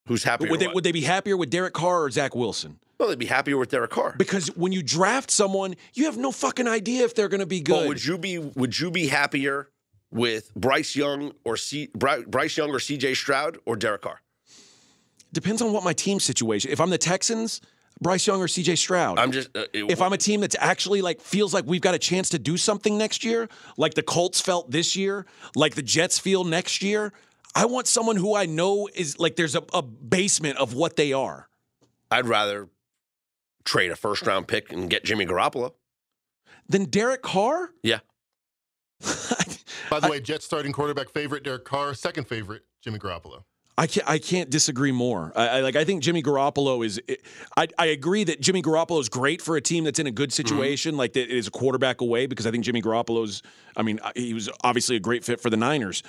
[0.08, 0.50] Who's happy?
[0.50, 2.80] Would they, would they be happier with Derek Carr or Zach Wilson?
[2.98, 4.16] Well, they'd be happier with Derek Carr.
[4.18, 7.62] Because when you draft someone, you have no fucking idea if they're going to be
[7.62, 7.82] good.
[7.82, 9.70] But would you be would you be happier
[10.12, 13.14] with Bryce Young or C, Bryce Young or C.J.
[13.16, 14.22] Stroud or Derek Carr?
[15.34, 16.72] Depends on what my team situation.
[16.72, 17.62] If I'm the Texans,
[18.02, 19.20] Bryce Young or CJ Stroud.
[19.20, 21.94] I'm just uh, it- if I'm a team that's actually like feels like we've got
[21.96, 23.48] a chance to do something next year,
[23.78, 27.14] like the Colts felt this year, like the Jets feel next year,
[27.56, 31.14] I want someone who I know is like there's a, a basement of what they
[31.14, 31.48] are.
[32.10, 32.68] I'd rather
[33.64, 35.74] trade a first round pick and get Jimmy Garoppolo.
[36.68, 37.70] Then Derek Carr?
[37.84, 38.00] Yeah,
[39.90, 43.44] By the way, Jets starting quarterback favorite Derek Carr, second favorite Jimmy Garoppolo.
[43.78, 45.32] I can't, I can't disagree more.
[45.36, 45.76] I, I like.
[45.76, 47.02] I think Jimmy Garoppolo is.
[47.58, 50.32] I, I agree that Jimmy Garoppolo is great for a team that's in a good
[50.32, 52.26] situation, like that is a quarterback away.
[52.26, 53.42] Because I think Jimmy Garoppolo's.
[53.76, 56.04] I mean, he was obviously a great fit for the Niners.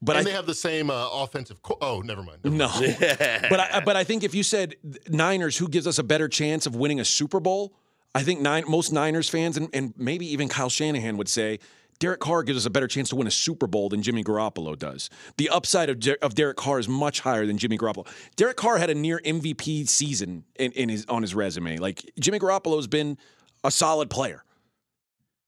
[0.00, 1.62] But and I they have the same uh, offensive.
[1.62, 2.38] Co- oh, never mind.
[2.42, 2.68] Never no.
[2.68, 2.96] mind.
[3.50, 4.74] but I, but I think if you said
[5.08, 7.72] Niners, who gives us a better chance of winning a Super Bowl?
[8.14, 11.60] I think nine, most Niners fans and, and maybe even Kyle Shanahan would say
[12.02, 14.76] Derek Carr gives us a better chance to win a Super Bowl than Jimmy Garoppolo
[14.76, 15.08] does.
[15.36, 18.08] The upside of, Der- of Derek Carr is much higher than Jimmy Garoppolo.
[18.34, 21.76] Derek Carr had a near MVP season in, in his on his resume.
[21.76, 23.18] Like Jimmy Garoppolo's been
[23.62, 24.42] a solid player.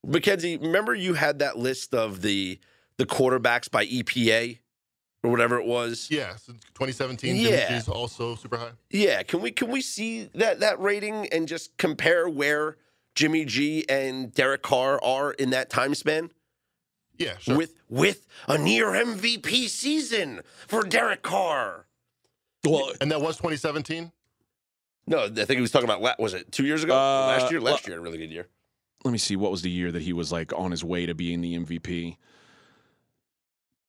[0.07, 2.61] Mackenzie, remember you had that list of the
[2.99, 4.61] the quarterbacks by EPA
[5.25, 6.07] or whatever it was.
[6.09, 7.67] Yeah, since 2017, Yeah.
[7.67, 8.71] Jimmy G's also super high.
[8.91, 12.77] Yeah, can we can we see that that rating and just compare where
[13.17, 16.31] Jimmy G and Derek Carr are in that time span?
[17.19, 17.57] Yeah, sure.
[17.57, 21.87] with with a near MVP season for Derek Carr.
[22.65, 24.11] Well, and that was 2017.
[25.07, 26.95] No, I think he was talking about la- was it two years ago?
[26.95, 28.49] Uh, last year, last well- year, a really good year.
[29.05, 29.37] let me see.
[29.37, 32.17] What was the year that he was like on his way to being the MVP?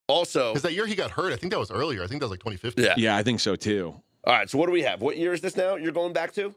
[0.07, 2.03] Also, Because that year he got hurt, I think that was earlier.
[2.03, 2.83] I think that was like 2015.
[2.85, 2.93] yeah.
[2.97, 3.95] Yeah, I think so too.
[4.25, 5.01] All right, so what do we have?
[5.01, 5.75] What year is this now?
[5.77, 6.53] You're going back to?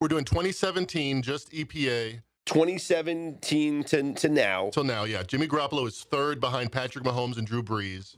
[0.00, 4.70] We're doing 2017, just EPA 2017 to, to now.
[4.70, 5.04] till now.
[5.04, 8.16] Yeah, Jimmy Garoppolo is third behind Patrick Mahomes and Drew Brees,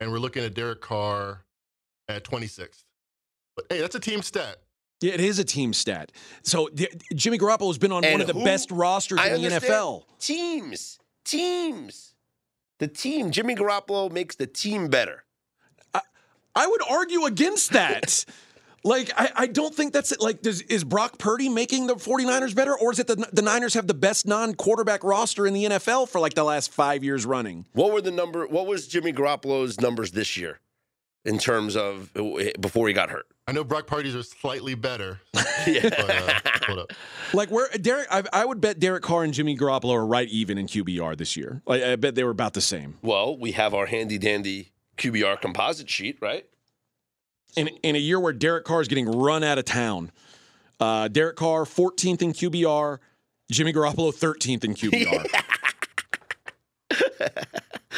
[0.00, 1.44] and we're looking at Derek Carr
[2.08, 2.84] at 26th.
[3.56, 4.56] But hey, that's a team stat.
[5.00, 6.10] Yeah, it is a team stat.
[6.42, 9.28] So d- Jimmy Garoppolo has been on And one of the who- best rosters I
[9.34, 9.48] in the.
[9.48, 10.04] NFL.
[10.18, 10.98] Teams.
[11.24, 12.14] Teams.
[12.78, 13.30] The team.
[13.30, 15.24] Jimmy Garoppolo makes the team better.
[16.58, 18.24] I would argue against that.
[18.86, 20.20] like, I, I don't think that's it.
[20.20, 23.74] Like, does, is Brock Purdy making the 49ers better, or is it the, the Niners
[23.74, 27.26] have the best non quarterback roster in the NFL for like the last five years
[27.26, 27.66] running?
[27.72, 28.46] What were the number?
[28.46, 30.60] What was Jimmy Garoppolo's numbers this year
[31.24, 32.12] in terms of
[32.60, 33.26] before he got hurt?
[33.48, 35.20] I know Brock Purdy's are slightly better.
[35.66, 35.82] Yeah.
[35.82, 36.92] But, uh, hold up.
[37.32, 40.58] Like, where Derek, I, I would bet Derek Carr and Jimmy Garoppolo are right even
[40.58, 41.60] in QBR this year.
[41.66, 42.98] Like, I bet they were about the same.
[43.02, 46.46] Well, we have our handy dandy QBR composite sheet, right?
[47.56, 50.12] In, in a year where Derek Carr is getting run out of town.
[50.78, 52.98] Uh, Derek Carr, 14th in QBR.
[53.50, 55.26] Jimmy Garoppolo, 13th in QBR.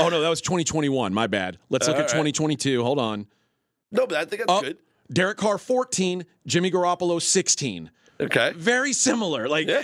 [0.00, 1.12] oh, no, that was 2021.
[1.12, 1.58] My bad.
[1.70, 2.10] Let's look All at right.
[2.10, 2.82] 2022.
[2.82, 3.26] Hold on.
[3.90, 4.78] No, but I think that's Oh, good.
[5.12, 6.24] Derek Carr, 14.
[6.46, 7.90] Jimmy Garoppolo, 16.
[8.20, 8.52] Okay.
[8.56, 9.48] Very similar.
[9.48, 9.82] Like, Yeah.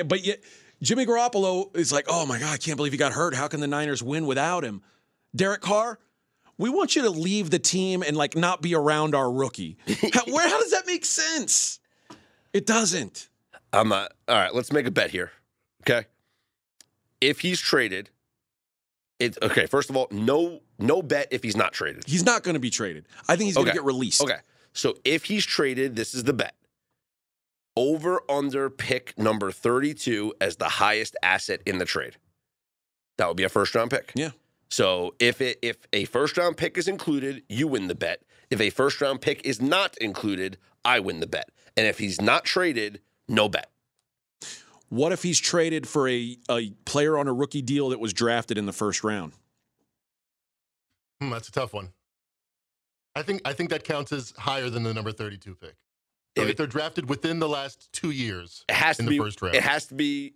[0.00, 0.40] uh, but yet
[0.82, 3.34] Jimmy Garoppolo is like, oh my God, I can't believe he got hurt.
[3.34, 4.82] How can the Niners win without him?
[5.36, 5.98] Derek Carr,
[6.58, 9.76] we want you to leave the team and like not be around our rookie.
[10.12, 10.48] how, where?
[10.48, 11.80] How does that make sense?
[12.52, 13.28] It doesn't.
[13.72, 14.12] I'm not.
[14.28, 15.32] All right, let's make a bet here.
[15.82, 16.06] Okay.
[17.20, 18.10] If he's traded,
[19.18, 19.66] it okay.
[19.66, 22.04] First of all, no no bet if he's not traded.
[22.06, 23.06] He's not going to be traded.
[23.28, 23.78] I think he's going to Okay.
[23.78, 24.22] get released.
[24.22, 24.38] Okay.
[24.72, 26.54] So if he's traded, this is the bet.
[27.76, 32.16] Over under pick number 32 as the highest asset in the trade.
[33.18, 34.12] That would be a first round pick.
[34.14, 34.30] Yeah.
[34.70, 38.22] So if it if a first round pick is included, you win the bet.
[38.50, 41.50] If a first round pick is not included, I win the bet.
[41.76, 43.70] And if he's not traded, no bet.
[44.88, 48.58] What if he's traded for a, a player on a rookie deal that was drafted
[48.58, 49.32] in the first round?
[51.20, 51.90] Hmm, that's a tough one.
[53.16, 55.74] I think I think that counts as higher than the number 32 pick.
[56.36, 59.18] So If if, they're drafted within the last two years, It has in to the
[59.18, 59.54] be first round.
[59.54, 60.34] It has to be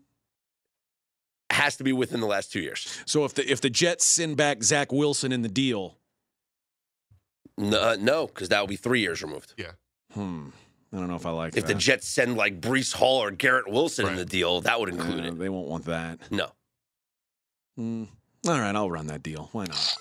[1.58, 2.86] has to be within the last 2 years.
[3.06, 5.98] So if the if the Jets send back Zach Wilson in the deal,
[7.56, 9.54] No, uh, no, cuz that would be 3 years removed.
[10.14, 10.48] hmm,
[10.92, 11.74] I don't know if I like If the.
[11.74, 15.24] Jets send like Breece Hall or Garrett Wilson in the deal, that would Uh, include
[15.26, 15.38] it.
[15.38, 16.18] they won't want that.
[16.30, 16.52] No.
[17.76, 18.04] Hmm.
[18.46, 19.48] All right, I'll run that deal.
[19.52, 19.94] Why not?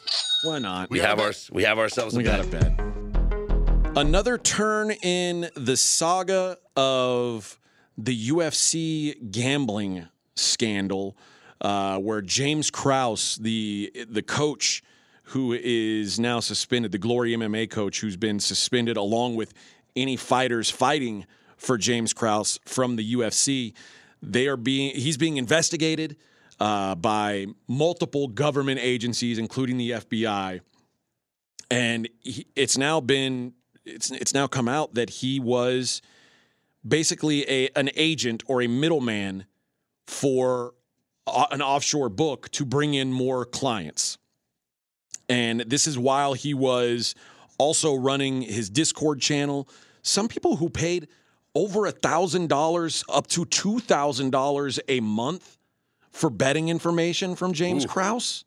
[0.43, 0.89] Why not?
[0.89, 2.63] We We have got our we have ourselves a We got bet.
[2.63, 3.97] a bet.
[3.97, 7.59] Another turn in the saga of
[7.97, 11.17] the UFC gambling scandal,
[11.61, 14.83] uh, where James Krause, the the coach
[15.31, 19.53] who is now suspended, the Glory MMA coach who's been suspended, along with
[19.95, 21.25] any fighters fighting
[21.57, 23.73] for James Krause from the UFC,
[24.21, 26.17] they are being he's being investigated
[26.59, 30.61] uh, by multiple government agencies, including the FBI
[31.69, 33.53] and he, it's now been
[33.85, 36.01] it's it's now come out that he was
[36.87, 39.45] basically a an agent or a middleman
[40.05, 40.73] for
[41.51, 44.17] an offshore book to bring in more clients.
[45.29, 47.15] And this is while he was
[47.57, 49.67] also running his Discord channel.
[50.01, 51.07] Some people who paid
[51.53, 55.57] over a thousand dollars up to two thousand dollars a month
[56.11, 57.89] for betting information from James Ooh.
[57.89, 58.43] Krause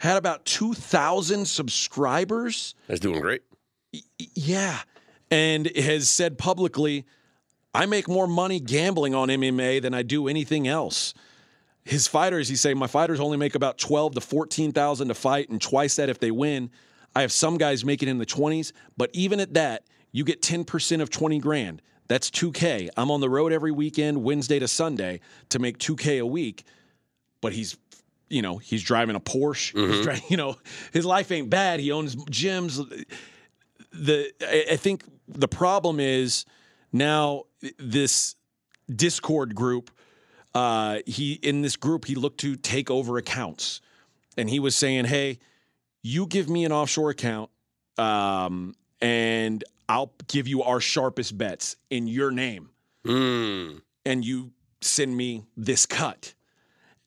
[0.00, 2.74] had about 2,000 subscribers.
[2.88, 3.42] That's doing great.
[4.18, 4.78] Yeah.
[5.30, 7.04] And has said publicly,
[7.74, 11.14] I make more money gambling on MMA than I do anything else.
[11.90, 15.60] His fighters, he's saying, my fighters only make about 12 to 14,000 to fight and
[15.60, 16.70] twice that if they win.
[17.16, 19.82] I have some guys making in the 20s, but even at that,
[20.12, 21.82] you get 10% of 20 grand.
[22.06, 22.90] That's 2K.
[22.96, 25.18] I'm on the road every weekend, Wednesday to Sunday,
[25.48, 26.62] to make 2K a week.
[27.40, 27.76] But he's,
[28.28, 29.72] you know, he's driving a Porsche.
[29.74, 30.02] He's mm-hmm.
[30.02, 30.58] dri- you know,
[30.92, 31.80] his life ain't bad.
[31.80, 33.04] He owns gyms.
[33.92, 34.32] The
[34.70, 36.44] I think the problem is
[36.92, 37.46] now
[37.78, 38.36] this
[38.88, 39.90] Discord group.
[40.54, 43.80] Uh, he in this group he looked to take over accounts,
[44.36, 45.38] and he was saying, "Hey,
[46.02, 47.50] you give me an offshore account,
[47.98, 52.70] um, and I'll give you our sharpest bets in your name."
[53.06, 53.80] Mm.
[54.04, 56.34] and you send me this cut.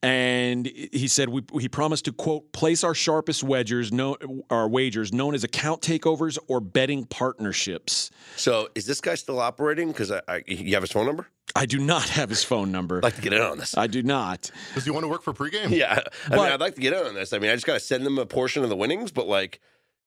[0.02, 4.16] And he said we, he promised to quote place our sharpest wedgers, no,
[4.50, 8.10] our wagers known as account takeovers or betting partnerships.
[8.36, 9.88] So is this guy still operating?
[9.88, 11.28] Because I, I, you have his phone number.
[11.56, 12.98] I do not have his phone number.
[12.98, 13.76] I'd like to get in on this.
[13.76, 14.50] I do not.
[14.74, 15.70] Does he want to work for pregame?
[15.70, 17.32] yeah, I But- mean, I'd like to get in on this.
[17.32, 19.60] I mean, I just got to send him a portion of the winnings, but like,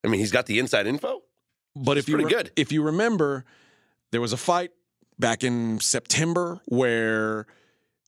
[0.04, 1.22] I mean, he's got the inside info.
[1.76, 2.52] But if you pretty re- good.
[2.56, 3.46] if you remember,
[4.12, 4.72] there was a fight
[5.20, 7.46] back in September where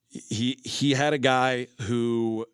[0.10, 2.46] he he had a guy who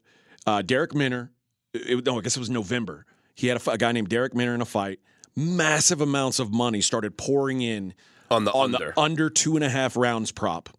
[0.45, 1.31] uh, Darrick Minner.
[1.73, 3.05] It, no, I guess it was November.
[3.33, 4.99] He had a, a guy named Darrick Minner in a fight.
[5.35, 7.93] Massive amounts of money started pouring in
[8.31, 8.93] on the on under.
[8.95, 10.69] the under two and a half rounds prop.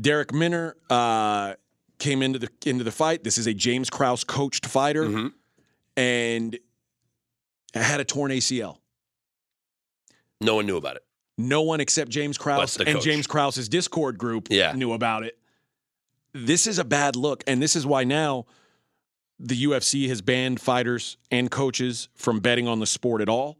[0.00, 1.54] Darrick Minner uh,
[1.98, 3.24] came into the into the fight.
[3.24, 5.32] This is a James Krause coached fighter, Mhm.
[5.96, 6.58] and
[7.74, 8.78] had a torn ACL.
[10.40, 11.02] no one knew about it.
[11.38, 13.04] No one except James Krause and coach.
[13.04, 14.72] James Krause's Discord group Yeah.
[14.72, 15.38] knew about it.
[16.32, 18.46] This is a bad look, and this is why now
[19.38, 23.58] the UFC has banned fighters and coaches from betting on the sport at all.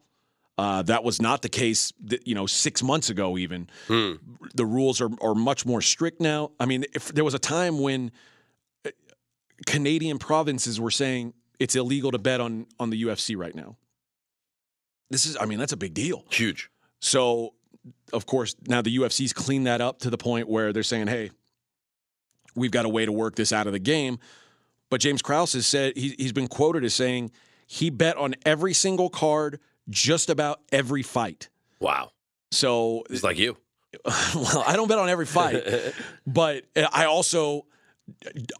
[0.58, 1.92] Uh, that was not the case,
[2.24, 3.36] you know, six months ago.
[3.36, 4.12] Even Hmm.
[4.54, 6.52] the rules are are much more strict now.
[6.58, 8.10] I mean, if there was a time when
[8.86, 8.90] uh,
[9.66, 13.76] Canadian provinces were saying it's illegal to bet on on the UFC right now.
[15.10, 16.24] This is, I mean, that's a big deal.
[16.30, 16.68] Huge.
[17.00, 17.54] So,
[18.12, 21.30] of course, now the UFC's cleaned that up to the point where they're saying, "Hey,
[22.54, 24.18] we've got a way to work this out of the game."
[24.90, 27.30] But James Krause has said he, he's been quoted as saying
[27.66, 29.60] he bet on every single card,
[29.90, 31.48] just about every fight.
[31.80, 32.12] Wow.
[32.50, 33.56] So, It's like you.
[34.34, 35.62] well, I don't bet on every fight,
[36.26, 37.64] but I also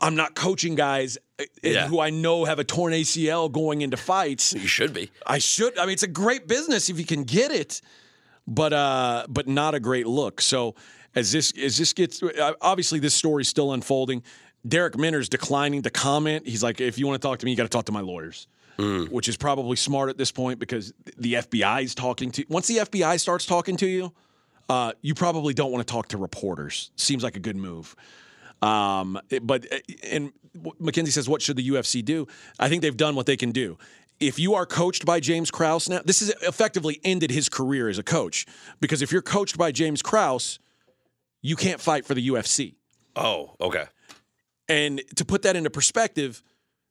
[0.01, 1.87] I'm not coaching guys uh, Yeah.
[1.89, 4.55] who I know have a torn ACL going into fights.
[4.55, 5.11] You should be.
[5.27, 5.79] I should.
[5.79, 7.81] I mean, it's a great business if you can get it,
[8.47, 10.41] but uh, but not a great look.
[10.41, 10.74] So
[11.14, 14.22] as this as this gets, uh, obviously this story's still unfolding.
[14.66, 16.47] Darrick Minner's declining to comment.
[16.47, 18.01] He's like, if you want to talk to me, you got to talk to my
[18.01, 18.49] lawyers,
[18.79, 22.45] which is probably smart at this point because the FBI is talking to.
[22.49, 24.12] Once the FBI starts talking to you,
[24.68, 26.91] uh, you probably don't want to talk to reporters.
[26.97, 27.95] Seems like a good move.
[28.62, 29.66] Um, but
[30.03, 30.33] and
[30.79, 32.27] Mackenzie says, what should the UFC do?
[32.59, 33.79] I think they've done what they can do.
[34.18, 37.99] If you are coached by James Krause now, this has effectively ended his career as
[37.99, 38.47] a coach
[38.81, 40.59] because if you're coached by James Krause,
[41.43, 42.74] you can't fight for the UFC.
[43.14, 43.85] Oh, okay.
[44.68, 46.43] And to put that into perspective,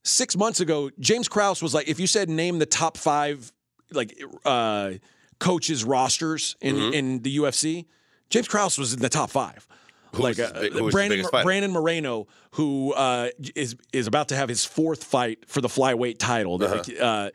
[0.05, 3.51] six months ago, James Krause was like, if you said name the top five
[3.91, 4.91] like uh,
[5.39, 6.93] coaches rosters in, Mm-hmm.
[6.93, 7.85] in the UFC,
[8.29, 9.67] James Krause was in the top five.
[10.13, 11.25] Who's his big- who was his Brandon?
[11.43, 16.19] Brandon Moreno, who uh, is is about to have his fourth fight for the flyweight
[16.19, 16.63] title.
[16.63, 16.83] Uh-huh.
[17.03, 17.29] Uh,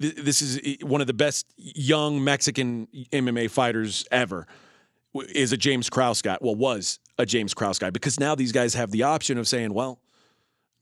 [0.00, 4.48] th- this is one of the best young Mexican MMA fighters ever.
[5.32, 6.36] Is a James Krause guy?
[6.40, 9.72] Well, was a James Krause guy because now these guys have the option of saying,
[9.72, 10.00] well.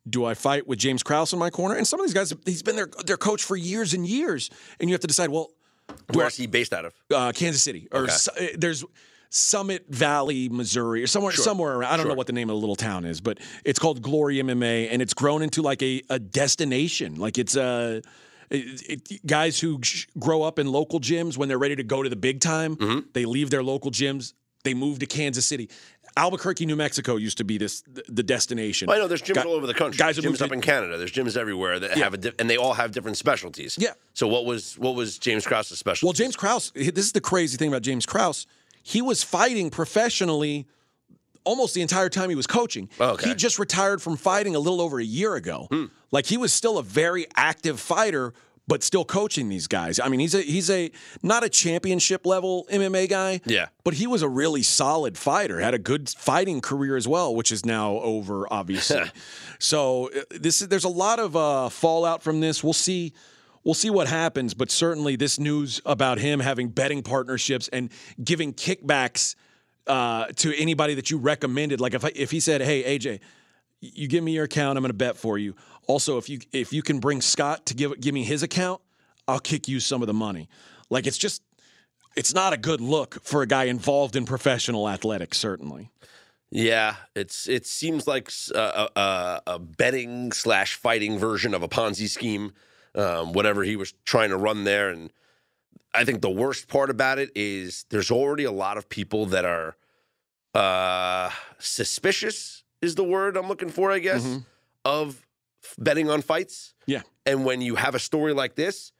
[0.08, 1.76] Do I fight with James Krause in my corner?
[1.76, 4.50] And some of these guys, he's been their their coach for years and years,
[4.80, 5.30] and you have to decide.
[5.30, 5.50] Well,
[6.12, 6.94] Where's he based out of?
[7.14, 8.12] uh, Kansas City or Okay.
[8.12, 8.84] su- uh, there's
[9.30, 11.92] Summit Valley, Missouri, or somewhere somewhere around.
[11.92, 14.36] I don't know what the name of the little town is, but it's called Glory
[14.38, 17.16] MMA, and it's grown into like a, a destination.
[17.16, 18.00] Like it's uh,
[18.50, 22.02] it, it- guys who sh- grow up in local gyms when they're ready to go
[22.02, 23.00] to the big time, Mm-hmm.
[23.12, 24.32] they leave their local gyms.
[24.64, 25.70] They move to Kansas City.
[26.16, 28.90] Albuquerque, New Mexico used to be this the destination.
[28.90, 29.96] I know there's gyms Gu- all over the country.
[29.98, 30.98] guys gyms up to- in Canada.
[30.98, 33.76] There's gyms everywhere that have a di- and they all have different specialties.
[33.80, 33.92] Yeah.
[34.14, 36.06] So what was what was James Krause's specialty?
[36.06, 38.46] Well, James Krause, this is the crazy thing about James Krause.
[38.82, 40.66] He was fighting professionally
[41.44, 42.88] almost the entire time he was coaching.
[43.00, 43.30] Okay.
[43.30, 45.66] He just retired from fighting a little over a year ago.
[45.70, 45.86] Hmm.
[46.10, 48.32] Like he was still a very active fighter,
[48.68, 49.98] but still coaching these guys.
[49.98, 50.90] I mean, he's a he's a
[51.22, 53.40] not a championship level MMA guy.
[53.44, 53.66] Yeah.
[53.84, 57.50] But he was a really solid fighter, had a good fighting career as well, which
[57.50, 59.10] is now over, obviously.
[59.58, 62.62] so uh, this is there's a lot of uh, fallout from this.
[62.62, 63.12] We'll see.
[63.64, 67.90] We'll see what happens, but certainly this news about him having betting partnerships and
[68.22, 69.36] giving kickbacks
[69.86, 71.80] uh, to anybody that you recommended.
[71.80, 73.20] Like if I, if he said, "Hey AJ,
[73.80, 75.54] you give me your account, I'm going to bet for you."
[75.86, 78.80] Also, if you if you can bring Scott to give give me his account,
[79.26, 80.48] I'll kick you some of the money.
[80.90, 81.42] Like it's just
[82.16, 85.38] it's not a good look for a guy involved in professional athletics.
[85.38, 85.90] Certainly,
[86.50, 92.52] Yeah, it's it seems like a betting slash fighting version of a Ponzi scheme,
[92.94, 94.90] um, whatever he was trying to run there.
[94.90, 95.12] And
[95.94, 99.44] I think the worst part about it is there's already a lot of people that
[99.44, 99.76] are
[100.54, 102.62] uh, suspicious.
[102.80, 103.90] Is the word I'm looking for?
[103.92, 104.38] I guess
[104.84, 105.26] of f-
[105.78, 106.74] betting on fights.
[106.86, 107.02] yeah.
[107.24, 108.92] And when you have a story like this,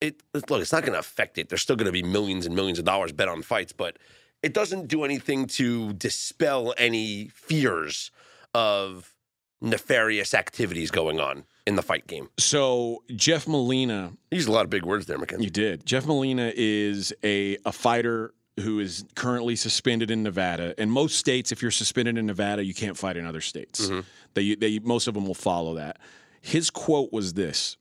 [0.00, 1.48] it look, it's not going to affect it.
[1.48, 3.98] There's still going to be millions and millions of dollars bet on fights, but
[4.42, 8.10] it doesn't do anything to dispel any fears
[8.54, 9.14] of
[9.60, 12.28] nefarious activities going on in the fight game.
[12.38, 15.44] So Jeff Molina You used a lot of big words there, Mackenzie.
[15.44, 15.86] You did.
[15.86, 20.80] Jeff Molina is a, a fighter who is currently suspended in Nevada.
[20.80, 23.86] In most states, if you're suspended in Nevada, you can't fight in other states.
[23.86, 24.00] Mm-hmm.
[24.34, 25.98] They, they, most of them will follow that.
[26.40, 27.76] His quote was this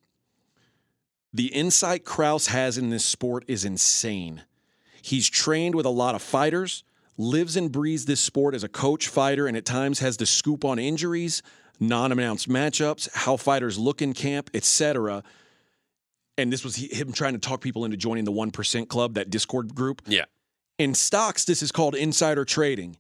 [1.33, 4.43] The insight Krause has in this sport is insane.
[5.01, 6.83] He's trained with a lot of fighters.
[7.17, 10.65] lives and breathes this sport as a coach, fighter, and at times has the scoop
[10.65, 11.41] on injuries,
[11.79, 15.23] non-announced matchups, how fighters look in camp, etc.
[16.37, 19.73] And this was him trying to talk people into joining the 1% club, that Discord
[19.73, 20.01] group.
[20.07, 20.25] Yeah.
[20.77, 22.97] In stocks, this is called insider trading.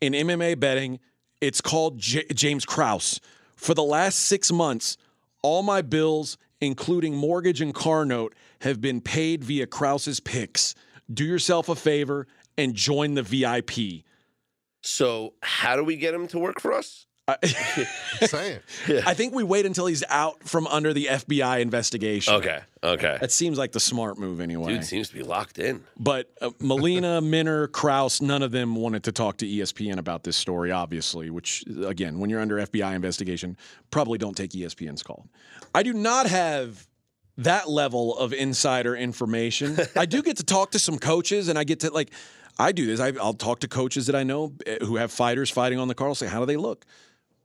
[0.00, 0.98] In MMA betting,
[1.40, 3.20] it's called J- James Krause.
[3.54, 4.96] For the last six months,
[5.42, 10.74] all my bills, including mortgage and car note, have been paid via Krause's picks.
[11.12, 12.26] Do yourself a favor
[12.58, 14.04] and join the VIP.
[14.80, 17.06] So how do we get him to work for us?
[17.28, 17.36] I,
[18.26, 18.58] Saying.
[19.06, 22.34] I think we wait until he's out from under the FBI investigation.
[22.34, 22.60] Okay.
[22.84, 23.16] Okay.
[23.20, 24.72] That seems like the smart move anyway.
[24.74, 25.84] Dude seems to be locked in.
[25.98, 30.36] But uh, Molina, Minner, Krause, none of them wanted to talk to ESPN about this
[30.36, 33.56] story, obviously, which, again, when you're under FBI investigation,
[33.92, 35.26] probably don't take ESPN's call.
[35.74, 36.88] I do not have
[37.38, 39.76] that level of insider information.
[39.96, 42.10] I do get to talk to some coaches, and I get to, like,
[42.58, 42.98] I do this.
[42.98, 45.94] I, I'll talk to coaches that I know eh, who have fighters fighting on the
[45.94, 46.08] card.
[46.08, 46.84] I'll say, how do they look?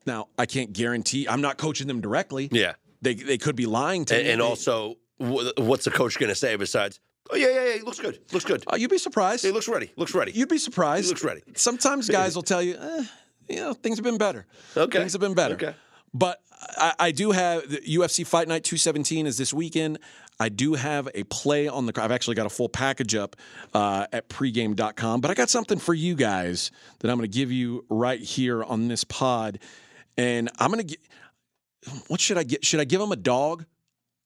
[0.07, 2.49] Now, I can't guarantee, I'm not coaching them directly.
[2.51, 2.73] Yeah.
[3.03, 4.31] They, they could be lying to And, me.
[4.33, 6.99] and also, what's the coach going to say besides,
[7.31, 8.19] oh, yeah, yeah, yeah, he looks good.
[8.31, 8.63] Looks good.
[8.71, 9.43] Uh, you'd be surprised.
[9.43, 9.91] He looks ready.
[9.95, 10.31] Looks ready.
[10.31, 11.05] You'd be surprised.
[11.05, 11.41] He looks ready.
[11.55, 13.03] Sometimes guys will tell you, eh,
[13.49, 14.45] you know, things have been better.
[14.75, 14.99] Okay.
[14.99, 15.55] Things have been better.
[15.55, 15.75] Okay.
[16.13, 16.41] But
[16.77, 19.99] I, I do have the UFC Fight Night 217 is this weekend.
[20.39, 22.01] I do have a play on the.
[22.01, 23.35] I've actually got a full package up
[23.73, 25.21] uh, at pregame.com.
[25.21, 28.63] But I got something for you guys that I'm going to give you right here
[28.63, 29.59] on this pod,
[30.17, 30.99] and I'm going to get.
[32.07, 32.65] What should I get?
[32.65, 33.65] Should I give them a dog,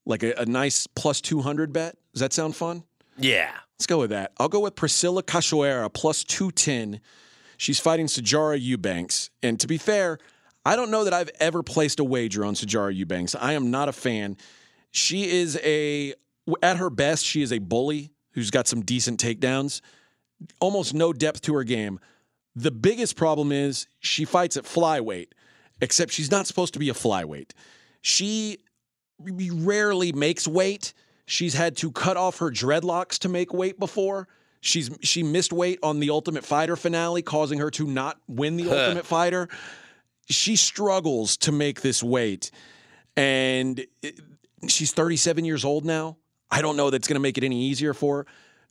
[0.05, 1.95] like a, a nice plus 200 bet?
[2.13, 2.83] Does that sound fun?
[3.17, 3.51] Yeah.
[3.77, 4.31] Let's go with that.
[4.37, 7.01] I'll go with Priscila Cachoeira plus 210.
[7.57, 9.29] She's fighting Sijara Eubanks.
[9.41, 10.19] And to be fair,
[10.65, 13.35] I don't know that I've ever placed a wager on Sijara Eubanks.
[13.35, 14.37] I am not a fan.
[14.91, 16.13] She is a,
[16.61, 19.81] at her best, she is a bully who's got some decent takedowns,
[20.59, 21.99] almost no depth to her game.
[22.55, 25.27] The biggest problem is she fights at flyweight,
[25.81, 27.51] except she's not supposed to be a flyweight.
[28.01, 28.59] She
[29.51, 30.93] rarely makes weight.
[31.25, 34.27] She's had to cut off her dreadlocks to make weight before.
[34.61, 38.69] She's she missed weight on the Ultimate Fighter finale, causing her to not win the
[38.69, 39.47] Ultimate Fighter.
[40.29, 42.51] She struggles to make this weight,
[43.15, 44.19] and it-
[44.67, 46.17] she's 37 years old now.
[46.49, 48.25] I don't know that's going to make it any easier for her.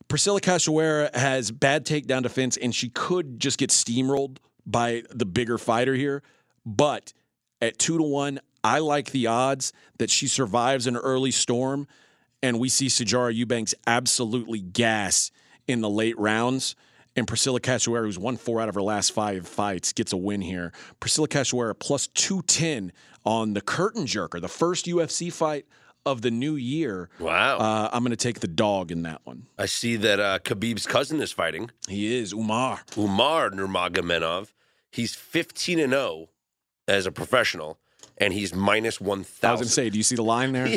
[0.09, 5.57] Priscila Cachoeira has bad takedown defense, and she could just get steamrolled by the bigger
[5.59, 6.23] fighter here.
[6.67, 7.13] But
[7.63, 11.87] at two to one, I like the odds that she survives an early storm,
[12.43, 15.31] and we see Sijara Eubanks absolutely gas
[15.67, 16.75] in the late rounds.
[17.17, 20.41] And Priscila Cachoeira, who's won four out of her last five fights, gets a win
[20.41, 20.73] here.
[21.01, 22.93] Priscila Cachoeira plus 210
[23.25, 25.67] on the curtain jerker, the first UFC fight
[26.07, 27.11] of the new year.
[27.19, 27.59] Wow.
[27.59, 29.47] Uh, I'm going to take the dog in that one.
[29.59, 32.81] I see that uh, Khabib's cousin is fighting, He is Umar.
[32.97, 34.53] Umar Nurmagomedov.
[34.93, 36.29] He's 15 and 0
[36.89, 37.79] as a professional,
[38.21, 39.67] and he's minus I was going 1,000.
[39.67, 40.67] to say, do you see the line there?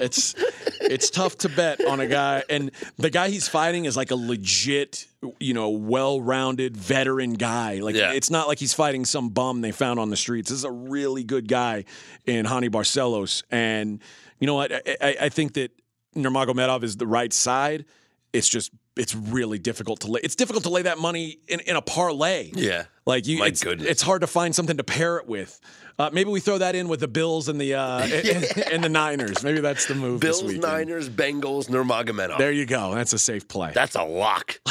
[0.00, 0.34] It's
[0.80, 4.16] it's tough to bet on a guy, and the guy he's fighting is like a
[4.16, 5.06] legit,
[5.40, 7.78] you know, well-rounded veteran guy.
[7.80, 8.12] Like Yeah.
[8.12, 10.50] it's not like he's fighting some bum they found on the streets.
[10.50, 11.84] This is a really good guy
[12.24, 14.00] in Raoni Barcelos, and
[14.38, 14.72] you know what?
[14.72, 15.70] I, I, I think that
[16.14, 17.84] Nurmagomedov is the right side.
[18.32, 20.20] It's just it's really difficult to lay.
[20.22, 22.50] It's difficult to lay that money in, in a parlay.
[22.54, 22.84] yeah.
[23.04, 23.88] Like you, My it's, goodness.
[23.88, 25.60] it's hard to find something to pair it with.
[25.98, 28.88] Uh, maybe we throw that in with the Bills and the uh, and, and the
[28.88, 29.42] Niners.
[29.42, 30.20] Maybe that's the move.
[30.20, 30.42] Bills.
[30.42, 32.38] Niners, Bengals, Nurmagomedov.
[32.38, 32.94] There you go.
[32.94, 33.72] That's a safe play.
[33.74, 34.60] That's a lock.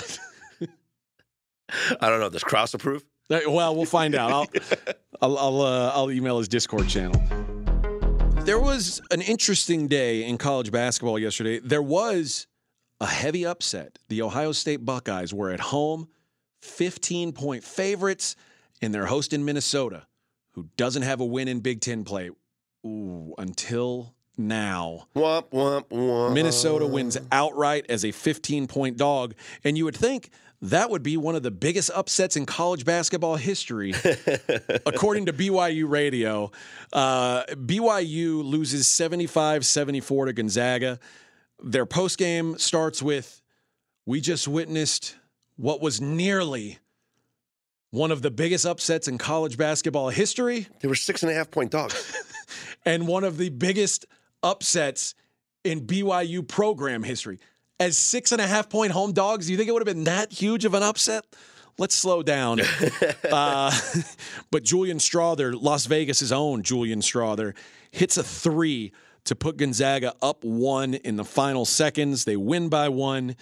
[2.01, 2.29] I don't know.
[2.29, 3.03] Does Krause approve?
[3.29, 4.31] Well, we'll find out.
[4.31, 4.47] I'll
[5.21, 7.19] I'll I'll, uh, I'll email his Discord channel.
[8.43, 11.59] There was an interesting day in college basketball yesterday.
[11.59, 12.45] There was
[12.99, 13.99] a heavy upset.
[14.09, 16.07] The Ohio State Buckeyes were at home,
[16.61, 18.35] 15 point favorites,
[18.81, 20.07] and they're hosting Minnesota,
[20.53, 22.29] who doesn't have a win in Big Ten play.
[22.85, 25.07] Ooh, until now.
[25.15, 26.33] Womp, womp, womp.
[26.33, 29.33] Minnesota wins outright as a 15 point dog.
[29.63, 30.29] And you would think
[30.61, 33.93] that would be one of the biggest upsets in college basketball history.
[34.85, 36.51] According to BYU Radio,
[36.93, 40.99] uh, BYU loses 75 74 to Gonzaga.
[41.63, 43.41] Their postgame starts with
[44.05, 45.15] We just witnessed
[45.55, 46.79] what was nearly
[47.91, 51.49] one of the biggest upsets in college basketball history They were six and a half
[51.49, 52.13] point dogs.
[52.85, 54.05] and one of the biggest
[54.43, 55.15] upsets
[55.63, 57.39] in BYU program history.
[57.79, 60.05] As six and a half point home dogs, do you think it would have been
[60.05, 61.25] that huge of an upset?
[61.77, 62.61] Let's slow down.
[63.31, 63.71] uh,
[64.51, 67.53] but Julian Strawther, Las Vegas' own Julian Strawther,
[67.91, 68.93] hits a three
[69.25, 72.25] to put Gonzaga up one in the final seconds.
[72.25, 73.35] They win by one,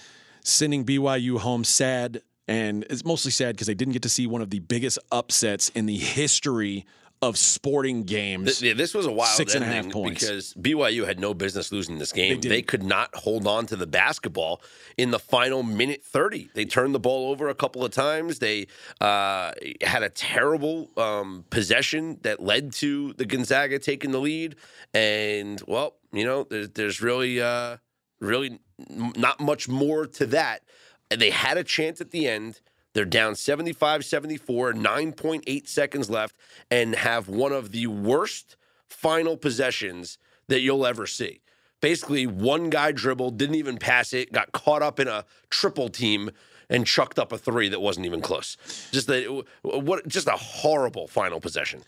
[0.43, 4.41] sending BYU home sad And it's mostly sad because they didn't get to see one
[4.41, 6.86] of the biggest upsets in the history
[7.24, 8.59] of sporting games.
[8.59, 10.21] Th- yeah, this was a wild Six and a half ending points.
[10.21, 12.41] because BYU had no business losing this game.
[12.41, 14.61] They They, could not hold on to the basketball
[14.97, 16.49] in the final minute 30.
[16.53, 18.39] They turned the ball over a couple of times.
[18.39, 18.67] They
[18.99, 24.55] uh, had a terrible um, possession that led to the Gonzaga taking the lead.
[24.93, 27.78] And, well, you know, there's, there's really, uh,
[28.19, 28.59] really
[28.89, 30.63] not much more to that.
[31.09, 32.59] And they had a chance at the end.
[32.93, 36.35] They're down 75 74, 9.8 seconds left,
[36.69, 38.55] and have one of the worst
[38.87, 40.17] final possessions
[40.47, 41.41] that you'll ever see.
[41.81, 46.29] Basically, one guy dribbled, didn't even pass it, got caught up in a triple team,
[46.69, 48.57] and chucked up a three that wasn't even close.
[48.91, 51.83] Just a, what, just a horrible final possession.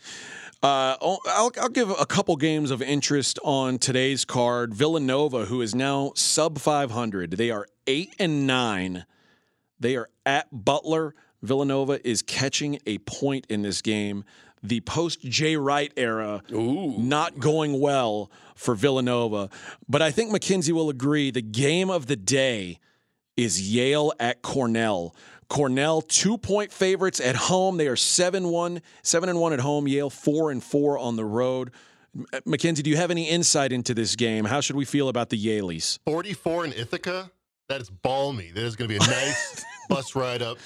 [0.61, 4.73] Uh, I'll, I'll I'll give a couple games of interest on today's card.
[4.73, 9.05] Villanova, who is now sub 500, they are eight and nine.
[9.79, 11.13] They are at Butler.
[11.41, 14.23] Villanova is catching a point in this game.
[14.63, 19.49] The post Jay Wright era not going well for Villanova,
[19.87, 21.29] but I think Mackenzie will agree.
[21.29, 22.79] The game of the day
[23.37, 25.15] is Yale at Cornell.
[25.49, 27.77] Cornell two point favorites at home.
[27.77, 29.87] They are 7 1, 7 and 1 at home.
[29.87, 31.69] Yale 4 and 4 on the road.
[32.15, 34.45] M- Mackenzie, do you have any insight into this game?
[34.45, 35.99] How should we feel about the Yalies?
[36.05, 37.29] 44 in Ithaca.
[37.67, 38.51] That is balmy.
[38.51, 40.57] That is going to be a nice bus ride up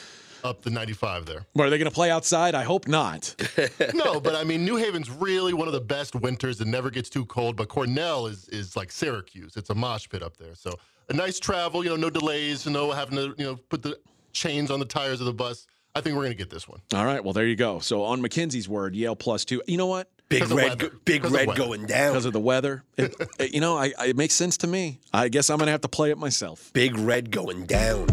[0.44, 1.46] up the 95 there.
[1.54, 2.56] Well, are they going to play outside?
[2.56, 3.36] I hope not.
[3.94, 6.62] No, but I mean, New Haven's really one of the best winters.
[6.62, 7.56] It never gets too cold.
[7.58, 9.58] But Cornell is is like Syracuse.
[9.58, 10.56] It's a mosh pit up there.
[10.56, 10.74] So
[11.10, 11.84] a nice travel.
[11.84, 12.66] You know, no delays.
[12.66, 13.98] No having to you know put the
[14.32, 15.68] chains on the tires of the bus.
[15.96, 16.82] I think we're going to get this one.
[16.94, 17.80] All right, well, there you go.
[17.80, 19.62] So, on Mackenzie's word, Yale plus two.
[19.66, 20.10] You know what?
[20.30, 22.12] Big red, go- big red going down.
[22.12, 22.84] Because of the weather.
[22.98, 25.00] It, it- you know, I, I, it makes sense to me.
[25.12, 26.72] I guess I'm going to have to play it myself.
[26.74, 28.08] Big red going down.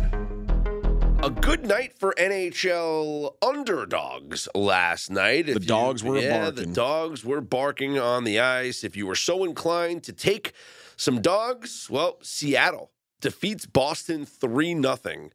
[1.22, 5.48] A good night for NHL underdogs last night.
[5.48, 8.84] If The dogs were yeah, the dogs were barking on the ice.
[8.84, 10.52] If you were so inclined to take
[10.96, 15.30] some dogs, well, Seattle defeats Boston 3 0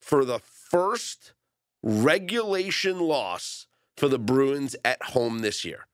[0.00, 1.32] for the first
[1.82, 3.66] regulation loss
[3.96, 5.85] for the Bruins at home this year.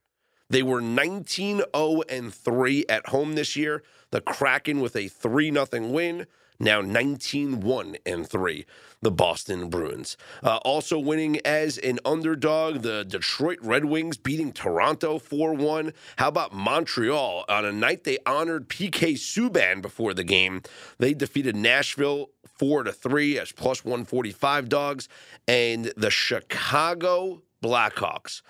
[0.53, 3.83] They were 19 0 and 3 at home this year.
[4.11, 6.27] The Kraken with a 3 0 win,
[6.61, 8.67] now 19 1 and 3.
[9.01, 10.19] The Boston Bruins.
[10.43, 15.95] Uh, also winning as an underdog, the Detroit Red Wings beating Toronto 4 1.
[16.17, 17.47] How about Montreal?
[17.49, 20.61] On a night they honored PK Subban before the game,
[20.99, 22.29] they defeated Nashville
[22.59, 25.09] 4 to 3 as plus 145 dogs.
[25.49, 28.43] And the Chicago Blackhawks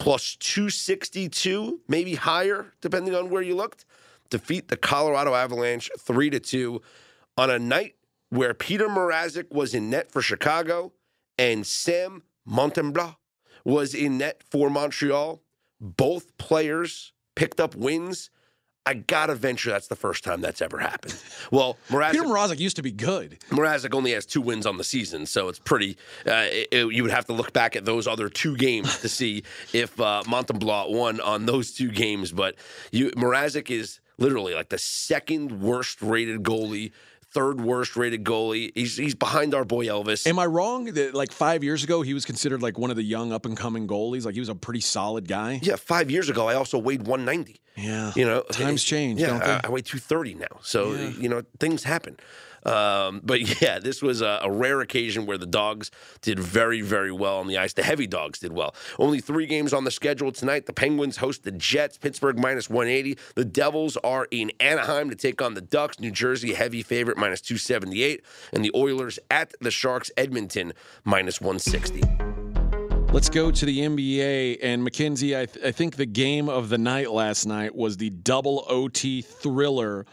[0.00, 3.84] plus 262, maybe higher, depending on where you looked,
[4.30, 6.82] defeat the Colorado Avalanche 3 to 2
[7.36, 7.94] on a night
[8.30, 10.92] where Petr Mrazek was in net for Chicago
[11.38, 13.16] and Sam Montembeault
[13.64, 15.42] was in net for Montreal.
[15.80, 18.30] Both players picked up wins.
[18.86, 21.14] I gotta venture that's the first time that's ever happened.
[21.52, 23.38] Well, Mrazek, Petr Mrazek used to be good.
[23.50, 25.96] Mrazek only has two wins on the season, so it's pretty.
[26.26, 29.08] Uh, it- it- you would have to look back at those other two games to
[29.08, 32.32] see if uh, Montembeault won on those two games.
[32.32, 32.54] But
[32.90, 36.92] you, Mrazek is literally like the second worst rated goalie,
[37.32, 38.72] third worst rated goalie.
[38.74, 40.26] He's he's behind our boy Elvis.
[40.26, 43.02] Am I wrong that like five years ago he was considered like one of the
[43.02, 44.24] young up and coming goalies?
[44.24, 45.60] Like he was a pretty solid guy.
[45.62, 47.60] yeah, five years ago I also weighed 190.
[47.76, 48.12] Yeah.
[48.14, 49.60] You know, Times change, Yeah?
[49.64, 50.46] I, I weigh 230 now.
[50.60, 52.16] So, you know, things happen.
[52.64, 55.90] Um, but yeah, this was a, a rare occasion where the dogs
[56.22, 57.72] did very, very well on the ice.
[57.72, 58.74] The heavy dogs did well.
[58.98, 60.66] Only three games on the schedule tonight.
[60.66, 63.18] The Penguins host the Jets, Pittsburgh minus 180.
[63.34, 67.40] The Devils are in Anaheim to take on the Ducks, New Jersey, heavy favorite minus
[67.40, 68.22] 278.
[68.52, 70.72] And the Oilers at the Sharks, Edmonton
[71.04, 72.02] minus 160.
[73.12, 74.58] Let's go to the NBA.
[74.62, 78.10] And Mackenzie, I, th- I think the game of the night last night was the
[78.10, 80.06] double OT thriller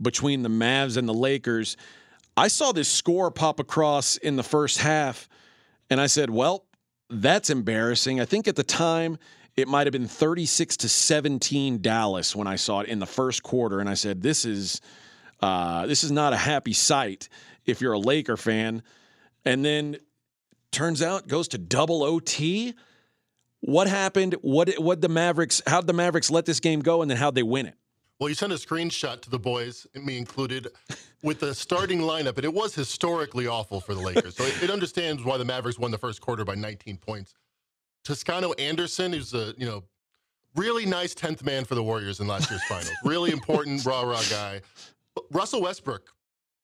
[0.00, 1.76] between the Mavs and the Lakers.
[2.36, 5.28] I saw this score pop across in the first half,
[5.88, 6.64] and I said, well,
[7.08, 8.20] that's embarrassing.
[8.20, 9.18] I think at the time
[9.56, 13.42] it might have been 36 to 17 Dallas when I saw it in the first
[13.42, 14.80] quarter, and I said, this is
[15.40, 17.28] uh, this is not a happy sight
[17.66, 18.82] if you're a Laker fan.
[19.44, 19.98] And then
[20.72, 22.74] turns out goes to double OT.
[23.60, 24.36] What happened?
[24.40, 25.62] What what the Mavericks?
[25.66, 27.74] How'd the Mavericks let this game go, and then how'd they win it?
[28.20, 30.68] Well, you sent a screenshot to the boys, me included,
[31.22, 34.36] with the starting lineup, and it was historically awful for the Lakers.
[34.36, 37.34] So it, it understands why the Mavericks won the first quarter by 19 points.
[38.04, 39.82] Toscano Anderson, who's a you know
[40.54, 44.22] really nice 10th man for the Warriors in last year's finals, really important rah rah
[44.30, 44.60] guy.
[45.32, 46.08] Russell Westbrook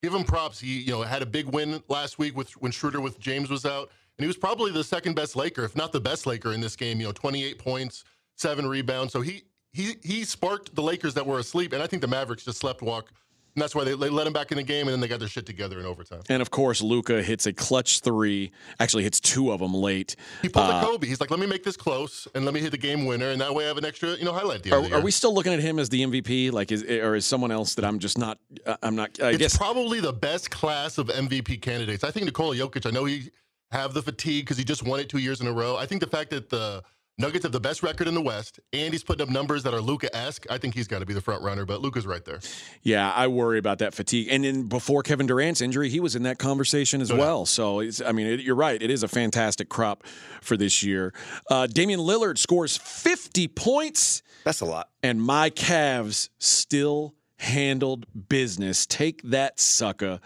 [0.02, 0.60] give him props.
[0.60, 3.66] He, you know, had a big win last week with when Schroeder with James was
[3.66, 6.60] out, and he was probably the second best Laker, if not the best Laker in
[6.60, 7.00] this game.
[7.00, 8.04] You know, 28 points,
[8.36, 9.12] seven rebounds.
[9.12, 9.42] So he
[9.72, 12.82] he he sparked the Lakers that were asleep, and I think the Mavericks just slept
[12.82, 13.10] walk
[13.54, 15.18] and that's why they, they let him back in the game, and then they got
[15.18, 16.20] their shit together in overtime.
[16.28, 18.52] And of course, Luka hits a clutch three.
[18.78, 20.14] Actually, hits two of them late.
[20.40, 21.06] He pulled uh, a Kobe.
[21.06, 23.40] He's like, "Let me make this close, and let me hit the game winner, and
[23.40, 25.58] that way I have an extra, you know, highlight." Are, are we still looking at
[25.58, 26.52] him as the MVP?
[26.52, 28.38] Like, is or is someone else that I'm just not?
[28.64, 29.18] Uh, I'm not.
[29.20, 32.04] I it's guess probably the best class of MVP candidates.
[32.04, 32.86] I think Nikola Jokic.
[32.86, 33.30] I know he
[33.72, 35.76] have the fatigue because he just won it two years in a row.
[35.76, 36.84] I think the fact that the
[37.20, 39.80] Nuggets have the best record in the West, and he's putting up numbers that are
[39.82, 40.46] Luka-esque.
[40.48, 42.40] I think he's got to be the front runner, but Luka's right there.
[42.82, 44.28] Yeah, I worry about that fatigue.
[44.30, 47.40] And then before Kevin Durant's injury, he was in that conversation as no well.
[47.40, 47.48] Doubt.
[47.48, 48.80] So I mean, it, you're right.
[48.80, 50.02] It is a fantastic crop
[50.40, 51.12] for this year.
[51.50, 54.22] Uh, Damian Lillard scores 50 points.
[54.44, 54.88] That's a lot.
[55.02, 58.86] And my Cavs still handled business.
[58.86, 60.20] Take that, sucker.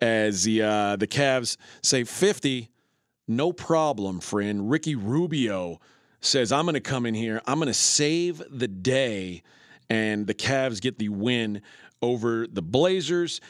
[0.00, 2.70] As the uh, the Cavs say 50,
[3.28, 4.68] no problem, friend.
[4.68, 5.78] Ricky Rubio
[6.20, 9.42] says, I'm going to come in here, I'm going to save the day,
[9.88, 11.62] and the Cavs get the win
[12.02, 13.40] over the Blazers.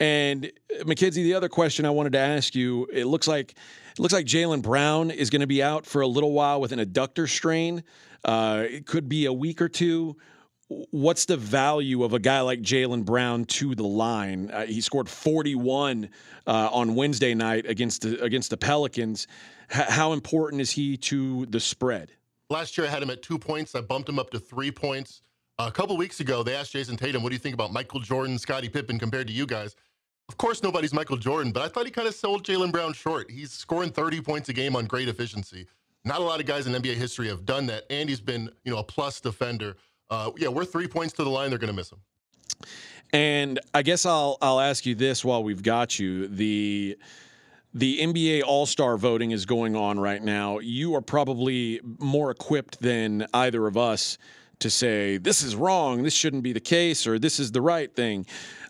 [0.00, 0.52] And
[0.86, 3.54] Mackenzie, the other question I wanted to ask you, it looks like
[3.92, 6.70] it looks like Jaylen Brown is going to be out for a little while with
[6.70, 7.82] an adductor strain.
[8.24, 10.16] Uh, it could be a week or two.
[10.68, 14.50] What's the value of a guy like Jaylen Brown to the line?
[14.50, 16.10] Uh, he scored 41
[16.46, 19.26] uh, on Wednesday night against the, against the Pelicans.
[19.74, 22.12] H- how important is he to the spread?
[22.50, 23.74] Last year, I had him at two points.
[23.74, 25.22] I bumped him up to three points.
[25.58, 28.38] A couple weeks ago, they asked Jayson Tatum, "What do you think about Michael Jordan,
[28.38, 29.74] Scottie Pippen compared to you guys?"
[30.28, 33.30] Of course, nobody's Michael Jordan, but I thought he kind of sold Jaylen Brown short.
[33.30, 35.66] He's scoring 30 points a game on great efficiency.
[36.04, 38.72] Not a lot of guys in NBA history have done that, and he's been, you
[38.72, 39.76] know, a plus defender.
[40.10, 41.50] Uh, yeah, we're three points to the line.
[41.50, 41.98] They're going to miss him.
[43.12, 46.98] And I guess I'll I'll ask you this while we've got you the
[47.74, 50.58] the NBA All Star voting is going on right now.
[50.58, 54.18] You are probably more equipped than either of us
[54.60, 57.94] to say this is wrong, this shouldn't be the case, or this is the right
[57.94, 58.26] thing.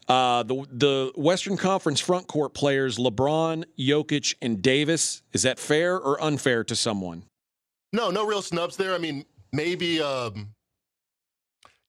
[0.09, 5.97] Uh, the the Western Conference front court players LeBron, Jokic, and Davis is that fair
[5.97, 7.25] or unfair to someone?
[7.93, 8.95] No, no real snubs there.
[8.95, 10.51] I mean, maybe um,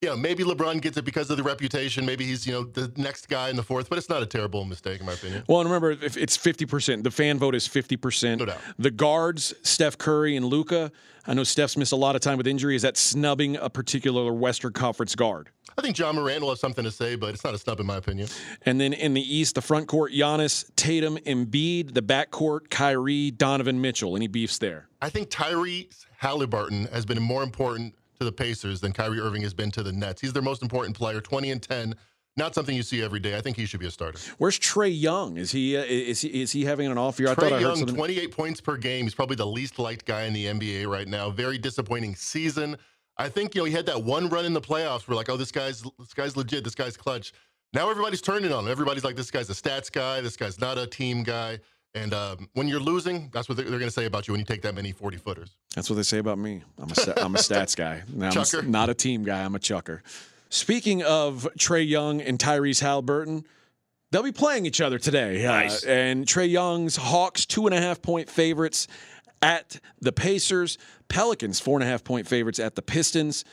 [0.01, 2.05] yeah, maybe LeBron gets it because of the reputation.
[2.05, 4.63] Maybe he's, you know, the next guy in the fourth, but it's not a terrible
[4.63, 5.43] mistake, in my opinion.
[5.47, 7.03] Well, and remember, if it's 50%.
[7.03, 8.39] The fan vote is 50%.
[8.39, 8.59] No doubt.
[8.77, 10.89] The guards, Steph Curry and Luka,
[11.27, 12.77] I know Steph's missed a lot of time with injury.
[12.77, 15.49] Is that snubbing a particular Western Conference guard?
[15.77, 17.85] I think Ja Morant will have something to say, but it's not a snub, in
[17.85, 18.29] my opinion.
[18.65, 21.93] And then in the East, the front court, Giannis, Tatum, Embiid.
[21.93, 24.15] The back court, Kyrie, Donovan Mitchell.
[24.15, 24.87] Any beefs there?
[25.01, 29.53] I think Tyrese Halliburton has been more important to the Pacers than Kyrie Irving has
[29.53, 30.21] been to the Nets.
[30.21, 31.95] He's their most important player, 20 and 10.
[32.37, 33.35] Not something you see every day.
[33.37, 34.19] I think he should be a starter.
[34.37, 35.37] Where's Trae Young?
[35.37, 37.29] Is he uh, is he is he having an off year?
[37.29, 39.05] I Trae Young, 28 points per game.
[39.05, 41.31] He's probably the least liked guy in the NBA right now.
[41.31, 42.77] Very disappointing season.
[43.17, 45.35] I think you know he had that one run in the playoffs where like, oh,
[45.35, 46.63] this guy's this guy's legit.
[46.63, 47.33] This guy's clutch.
[47.73, 48.71] Now everybody's turning on him.
[48.71, 50.21] Everybody's like, this guy's a stats guy.
[50.21, 51.59] This guy's not a team guy.
[51.95, 54.39] And um, when you're losing, that's what they're, they're going to say about you when
[54.39, 55.55] you take that many 40 footers.
[55.75, 56.61] That's what they say about me.
[56.77, 58.03] I'm a, I'm a stats guy.
[58.13, 58.59] Now, chucker.
[58.59, 59.43] I'm not a team guy.
[59.43, 60.03] I'm a chucker.
[60.49, 63.43] Speaking of Trae Young and Tyrese Halliburton,
[64.11, 65.45] they'll be playing each other today.
[65.45, 65.85] Uh, nice.
[65.85, 68.87] Uh, and Trae Young's Hawks, two and a half point favorites
[69.41, 70.77] at the Pacers.
[71.07, 73.45] Pelicans, four and a half point favorites at the Pistons.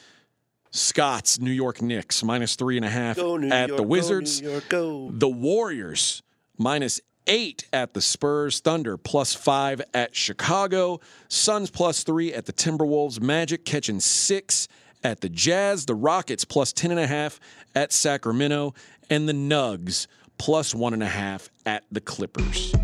[0.71, 4.41] Scott's New York Knicks, minus three and a half go, at York, the Wizards.
[4.43, 5.11] Go, York, go.
[5.11, 6.23] The Warriors,
[6.59, 12.53] minus eight at the Spurs, Thunder plus five at Chicago, Suns plus three at the
[12.53, 14.69] Timberwolves, Magic catching six
[15.03, 17.41] at the Jazz, the Rockets plus ten and a half
[17.75, 18.75] at Sacramento,
[19.11, 20.07] and the Nugs
[20.39, 22.75] plus one and a half at the Clippers.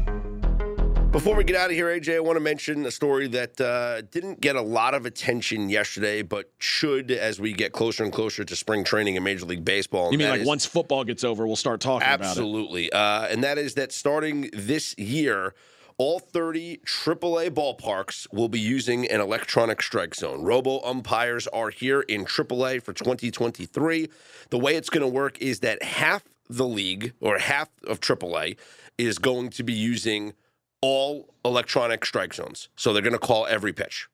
[1.12, 4.00] Before we get out of here, AJ, I want to mention a story that uh,
[4.00, 8.44] didn't get a lot of attention yesterday, but should as we get closer and closer
[8.44, 10.10] to spring training in Major League Baseball.
[10.10, 12.88] You mean like is, once football gets over, we'll start talking absolutely.
[12.88, 13.26] about it?
[13.26, 13.30] Absolutely.
[13.30, 15.54] Uh, and that is that starting this year,
[15.98, 20.42] all 30 AAA ballparks will be using an electronic strike zone.
[20.42, 24.08] Robo umpires are here in AAA for 2023.
[24.48, 28.56] The way it's going to work is that half the league or half of AAA
[28.96, 30.32] is going to be using
[30.82, 32.68] all electronic strike zones.
[32.76, 34.08] So they're going to call every pitch.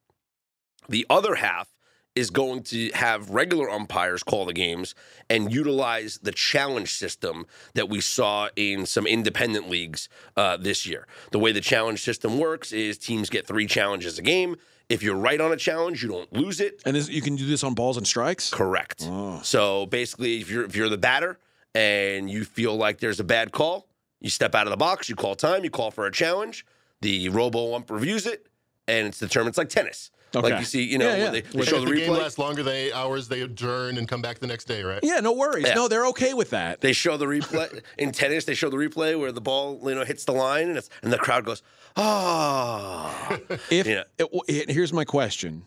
[0.89, 1.69] The other half
[2.15, 4.95] is going to have regular umpires call the games
[5.31, 11.07] and utilize the challenge system that we saw in some independent leagues uh, this year.
[11.31, 14.57] The way the challenge system works is teams get three challenges a game.
[14.89, 16.83] If you're right on a challenge, you don't lose it.
[16.85, 18.51] And this, you can do this on balls and strikes.
[18.51, 19.05] Correct.
[19.07, 19.41] Oh.
[19.45, 21.39] So basically, if you're if you're the batter
[21.75, 23.87] and you feel like there's a bad call,
[24.21, 26.67] You step out of the box, you call time, you call for a challenge.
[27.01, 28.47] The robo ump reviews it,
[28.89, 29.51] and it's determined.
[29.51, 30.11] It's like tennis.
[30.37, 30.51] Okay.
[30.51, 31.31] Like you see, you know, Yeah, yeah.
[31.31, 32.19] they, they show if the the game replay.
[32.19, 35.01] lasts longer than eight hours, they adjourn and come back the next day, right?
[35.03, 35.67] Yeah, no worries.
[35.69, 35.75] Yeah.
[35.75, 36.83] No, they're okay with that.
[36.83, 38.45] They show the replay in tennis.
[38.45, 41.11] They show the replay where the ball, you know, hits the line, and it's and
[41.13, 41.63] the crowd goes,
[41.97, 43.39] "Oh,
[43.71, 44.03] If Yeah.
[44.19, 45.65] it- it- here's my question: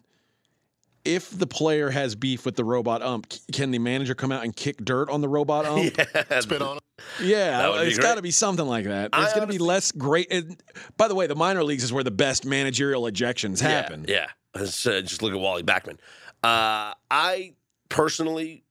[1.04, 4.56] If the player has beef with the robot ump, can the manager come out and
[4.56, 5.98] kick dirt on the robot ump?
[5.98, 6.82] Yeah, Spit on 'em.
[7.20, 8.04] That would be it's great.
[8.08, 9.10] got to be something like that.
[9.14, 10.32] It's going to be less great.
[10.32, 10.62] And
[10.98, 14.06] by the way, the minor leagues is where the best managerial ejections happen.
[14.08, 14.62] Yeah, yeah.
[14.62, 15.98] Uh, just look at Wally Backman.
[16.44, 17.54] Uh, I
[17.90, 18.64] personally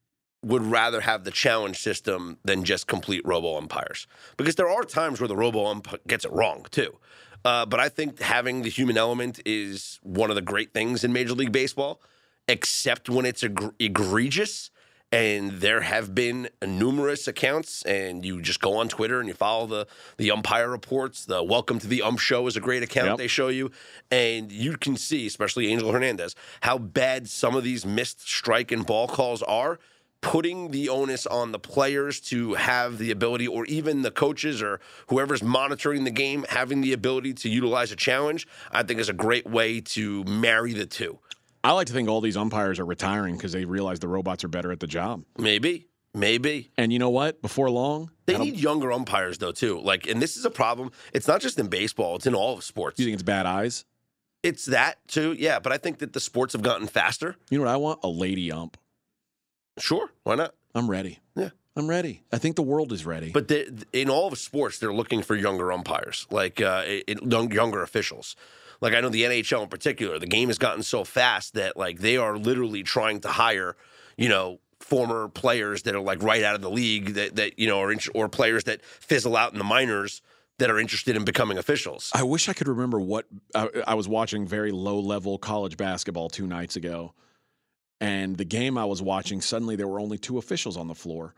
[0.43, 5.21] would rather have the challenge system than just complete robo umpires because there are times
[5.21, 6.97] where the robo ump gets it wrong too.
[7.45, 11.13] Uh, but I think having the human element is one of the great things in
[11.13, 12.01] Major League Baseball,
[12.49, 14.71] except when it's egr- egregious.
[15.13, 19.67] And there have been numerous accounts, and you just go on Twitter and you follow
[19.67, 19.89] the
[20.19, 21.25] the umpire reports.
[21.25, 23.19] The Welcome to the Ump Show is a great account Yep.
[23.19, 23.73] they show you,
[24.13, 28.87] and you can see, especially Angel Hernandez, how bad some of these missed strike and
[28.87, 29.81] ball calls are.
[30.23, 34.79] Putting the onus on the players to have the ability, or even the coaches or
[35.09, 39.15] whoever's monitoring the game, having the ability to utilize a challenge, I think is a
[39.15, 41.19] great way to marry the two.
[41.63, 44.49] I like to think all these umpires are retiring because they realize the robots are
[44.49, 45.25] better at the job.
[45.39, 46.71] Maybe, maybe.
[46.79, 47.43] And you know what?
[47.43, 49.79] Before long, They need younger umpires though too.
[49.81, 50.91] Like, and this is a problem.
[51.13, 52.99] It's not just in baseball; it's in all of sports.
[52.99, 53.85] you think it's bad eyes?
[54.43, 55.59] It's that too, yeah.
[55.59, 57.37] But I think that the sports have gotten faster.
[57.51, 58.01] You know what I want?
[58.03, 58.79] A lady ump.
[59.79, 60.55] Sure, why not?
[60.75, 61.19] I'm ready.
[61.37, 61.51] Yeah.
[61.77, 62.23] I'm ready.
[62.33, 63.31] I think the world is ready.
[63.31, 63.51] But
[63.93, 68.35] in all of sports, they're looking for younger umpires, like uh, younger officials.
[68.81, 72.01] Like I know the NHL in particular, the game has gotten so fast that like
[72.01, 73.77] they are literally trying to hire,
[74.17, 77.69] you know, former players that are like right out of the league that that you
[77.69, 80.23] know are int- or players that fizzle out in the minors
[80.61, 82.11] that are interested in becoming officials.
[82.15, 86.29] I wish I could remember what I, I was watching very low level college basketball
[86.29, 87.15] two nights ago.
[88.01, 91.35] And the game I was watching, suddenly there were only two officials on the floor.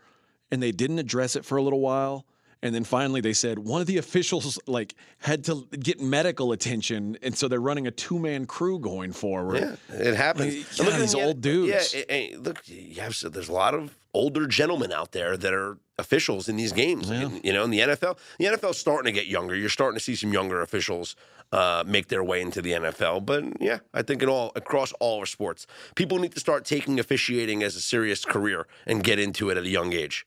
[0.51, 2.25] And they didn't address it for a little while.
[2.63, 7.17] And then finally they said one of the officials like had to get medical attention.
[7.21, 9.59] And so they're running a two man crew going forward.
[9.59, 10.55] Yeah, it happens.
[10.55, 11.93] Like, And look at these the- old dudes.
[11.93, 15.53] Yeah, and- and look, you have there's a lot of older gentlemen out there that
[15.53, 17.09] are officials in these games.
[17.09, 17.29] Yeah.
[17.43, 19.55] You know, in the NFL, the NFL's starting to get younger.
[19.55, 21.15] You're starting to see some younger officials
[21.51, 23.25] uh, make their way into the NFL.
[23.25, 26.99] But yeah, I think in all across all our sports, people need to start taking
[26.99, 30.25] officiating as a serious career and get into it at a young age.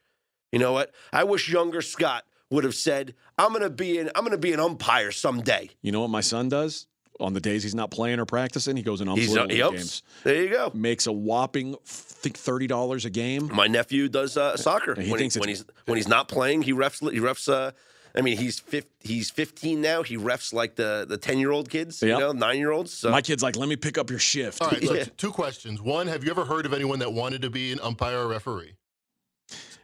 [0.53, 0.93] You know what?
[1.13, 4.39] I wish younger Scott would have said, "I'm going to be an I'm going to
[4.39, 6.87] be an umpire someday." You know what my son does?
[7.19, 9.63] On the days he's not playing or practicing, he goes and umps He's little he
[9.63, 10.03] league games.
[10.23, 10.71] There you go.
[10.75, 13.51] Makes a whopping, think thirty dollars a game.
[13.55, 14.95] My nephew does uh, soccer.
[15.01, 17.01] He when, thinks he, when he's when he's not playing, he refs.
[17.11, 17.49] He refs.
[17.51, 17.73] Uh,
[18.15, 20.03] I mean, he's fif- he's 15 now.
[20.03, 22.09] He refs like the the 10 year old kids, Yep.
[22.11, 22.93] you know, nine year olds.
[22.93, 25.05] So My kid's like, "Let me pick up your shift." All right, so Yeah.
[25.17, 25.81] two questions.
[25.83, 28.75] One, have you ever heard of anyone that wanted to be an umpire or referee?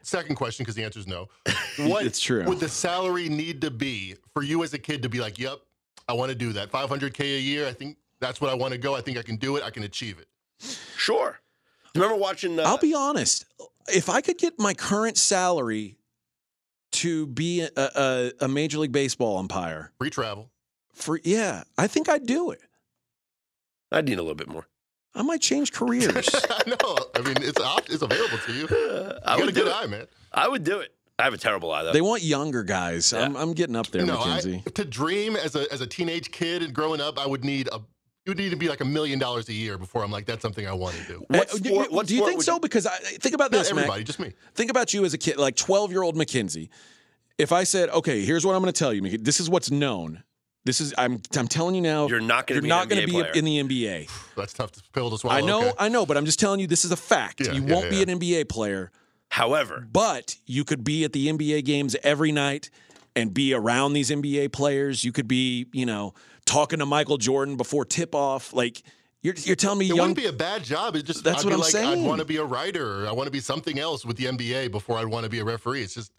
[0.03, 1.29] Second question, because the answer is no.
[1.79, 2.45] What It's true.
[2.45, 5.59] would the salary need to be for you as a kid to be like, yep,
[6.09, 6.71] I want to do that?
[6.71, 8.95] 500K a year, I think that's what I want to go.
[8.95, 9.63] I think I can do it.
[9.63, 10.29] I can achieve it.
[10.97, 11.41] sure.
[11.95, 12.59] Remember watching?
[12.59, 13.45] Uh, I'll be honest.
[13.89, 15.99] If I could get my current salary
[16.93, 20.51] to be a, a, a major league baseball umpire, Free travel.
[20.93, 22.61] for yeah, I think I'd do it.
[23.91, 24.67] I'd need a little bit more.
[25.15, 26.29] I might change careers.
[26.51, 26.99] I know.
[27.15, 27.61] I mean, it's
[27.93, 28.67] it's available to you.
[28.71, 29.75] You I got a would do good it.
[29.75, 30.07] eye, man.
[30.33, 30.93] I would do it.
[31.19, 31.93] I have a terrible eye though.
[31.93, 33.13] they want younger guys.
[33.13, 34.63] I'm, I'm getting up there, no, I, Mackenzie.
[34.75, 37.77] to dream as a as a teenage kid and growing up, I would need a
[38.25, 40.43] you would need to be like a million dollars a year before I'm like that's
[40.43, 41.25] something I want to do.
[41.29, 42.55] What Uh, do- sport- do, what do you think so?
[42.55, 43.79] you- Because I think about Not this, Mac.
[43.85, 44.33] everybody, just me.
[44.55, 46.71] Think about you as a kid, like 12 year old Mackenzie.
[47.39, 49.23] If I said, okay, here's what I'm going to tell you, Mackenzie.
[49.25, 50.23] This is what's known.
[50.65, 52.07] This is I'm I'm telling you now.
[52.07, 53.33] You're not gonna be not an gonna NBA be player.
[53.35, 54.11] in the NBA.
[54.37, 55.37] That's tough to pill to swallow.
[55.37, 55.73] I know, okay.
[55.79, 57.41] I know, but I'm just telling you this is a fact.
[57.41, 58.05] Yeah, you yeah, won't yeah.
[58.05, 58.91] be an NBA player,
[59.29, 62.71] However, but you could be at the NBA games every night
[63.17, 65.05] and be around these NBA players.
[65.05, 66.15] You could be, you know,
[66.45, 68.53] talking to Michael Jordan before tip off.
[68.53, 68.83] Like
[69.23, 70.97] you're you're telling me It young wouldn't be a bad job.
[70.97, 72.05] It just That's I'd what be I'm like saying.
[72.05, 74.71] I'd want to be a writer I want to be something else with the NBA
[74.71, 75.83] before I'd want to be a referee.
[75.83, 76.13] It's just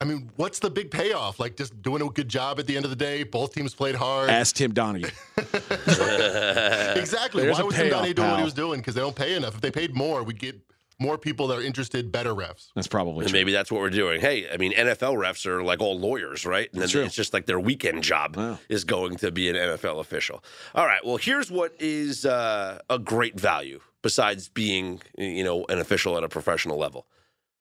[0.00, 1.40] I mean, what's the big payoff?
[1.40, 3.24] Like just doing a good job at the end of the day.
[3.24, 4.30] Both teams played hard.
[4.30, 5.10] ask Tim Donaghy.
[6.96, 7.42] exactly.
[7.42, 8.80] There's Why a was Tim payoff, Donaghy doing what he was doing?
[8.80, 9.56] Because they don't pay enough.
[9.56, 10.60] If they paid more, we'd get
[11.00, 12.68] more people that are interested, better refs.
[12.76, 13.38] That's probably and true.
[13.40, 14.20] maybe that's what we're doing.
[14.20, 16.66] Hey, I mean, NFL refs are like all lawyers, right?
[16.66, 17.02] And then That's true.
[17.04, 18.58] it's just like their weekend job Wow.
[18.68, 20.42] is going to be an NFL official.
[20.74, 21.04] All right.
[21.04, 26.22] Well, here's what is uh, a great value besides being, you know, an official at
[26.24, 27.06] a professional level.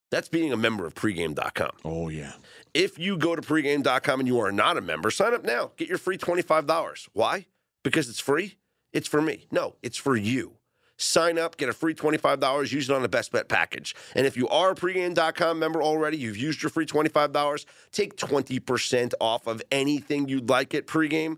[0.09, 1.71] That's being a member of pregame.com.
[1.83, 2.33] Oh yeah.
[2.73, 5.71] If you go to pregame.com and you are not a member, sign up now.
[5.77, 7.09] Get your free $25.
[7.13, 7.47] Why?
[7.83, 8.57] Because it's free?
[8.93, 9.47] It's for me.
[9.51, 10.53] No, it's for you.
[10.99, 13.95] Sign up, get a free $25, use it on the best bet package.
[14.15, 19.13] And if you are a pregame.com member already, you've used your free $25, take 20%
[19.21, 21.37] off of anything you'd like at pregame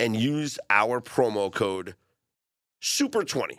[0.00, 1.94] and use our promo code
[2.82, 3.58] SUPER20.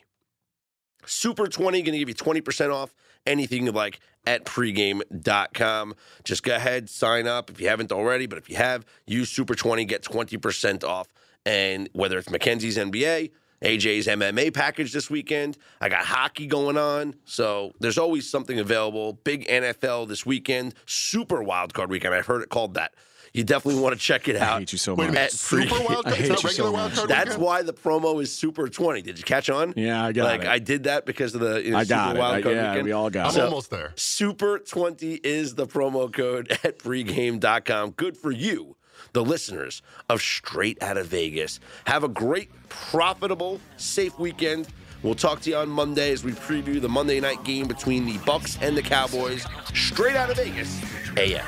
[1.06, 2.94] SUPER20 going to give you 20% off
[3.26, 5.96] anything you like at pregame.com.
[6.24, 9.88] Just go ahead, sign up if you haven't already, but if you have, use SUPER20,
[9.88, 11.08] get 20% off.
[11.46, 13.32] And whether it's Mackenzie's NBA,
[13.64, 15.58] AJ's MMA package this weekend.
[15.80, 17.16] I got hockey going on.
[17.26, 19.14] So there's always something available.
[19.14, 20.74] Big NFL this weekend.
[20.86, 22.16] Super wild card weekend.
[22.16, 22.94] I've heard it called that.
[23.34, 24.60] You definitely want to check it I out.
[24.60, 25.08] hate you so much.
[25.08, 26.08] minute, At super wild card?
[26.20, 26.96] It's hate you so much.
[27.08, 29.02] That's why the promo is Super 20.
[29.02, 29.74] Did you catch on?
[29.78, 30.48] Yeah, I got like it.
[30.48, 32.20] I did that because of the you know, I Super got it.
[32.20, 32.86] wild I- yeah, weekend.
[32.86, 33.24] we all got it.
[33.24, 33.34] I'm it.
[33.36, 33.94] So- almost there.
[33.96, 37.92] Super 20 is the promo code at pregame.com.
[37.92, 38.76] Good for you,
[39.14, 41.62] the listeners of Straight Out of Vegas.
[41.86, 44.68] Have a great, profitable, safe weekend.
[45.04, 48.18] We'll talk to you on Monday as we preview the Monday night game between the
[48.20, 49.46] Bucs and the Cowboys.
[49.74, 50.80] Straight Out of Vegas,
[51.18, 51.46] AM.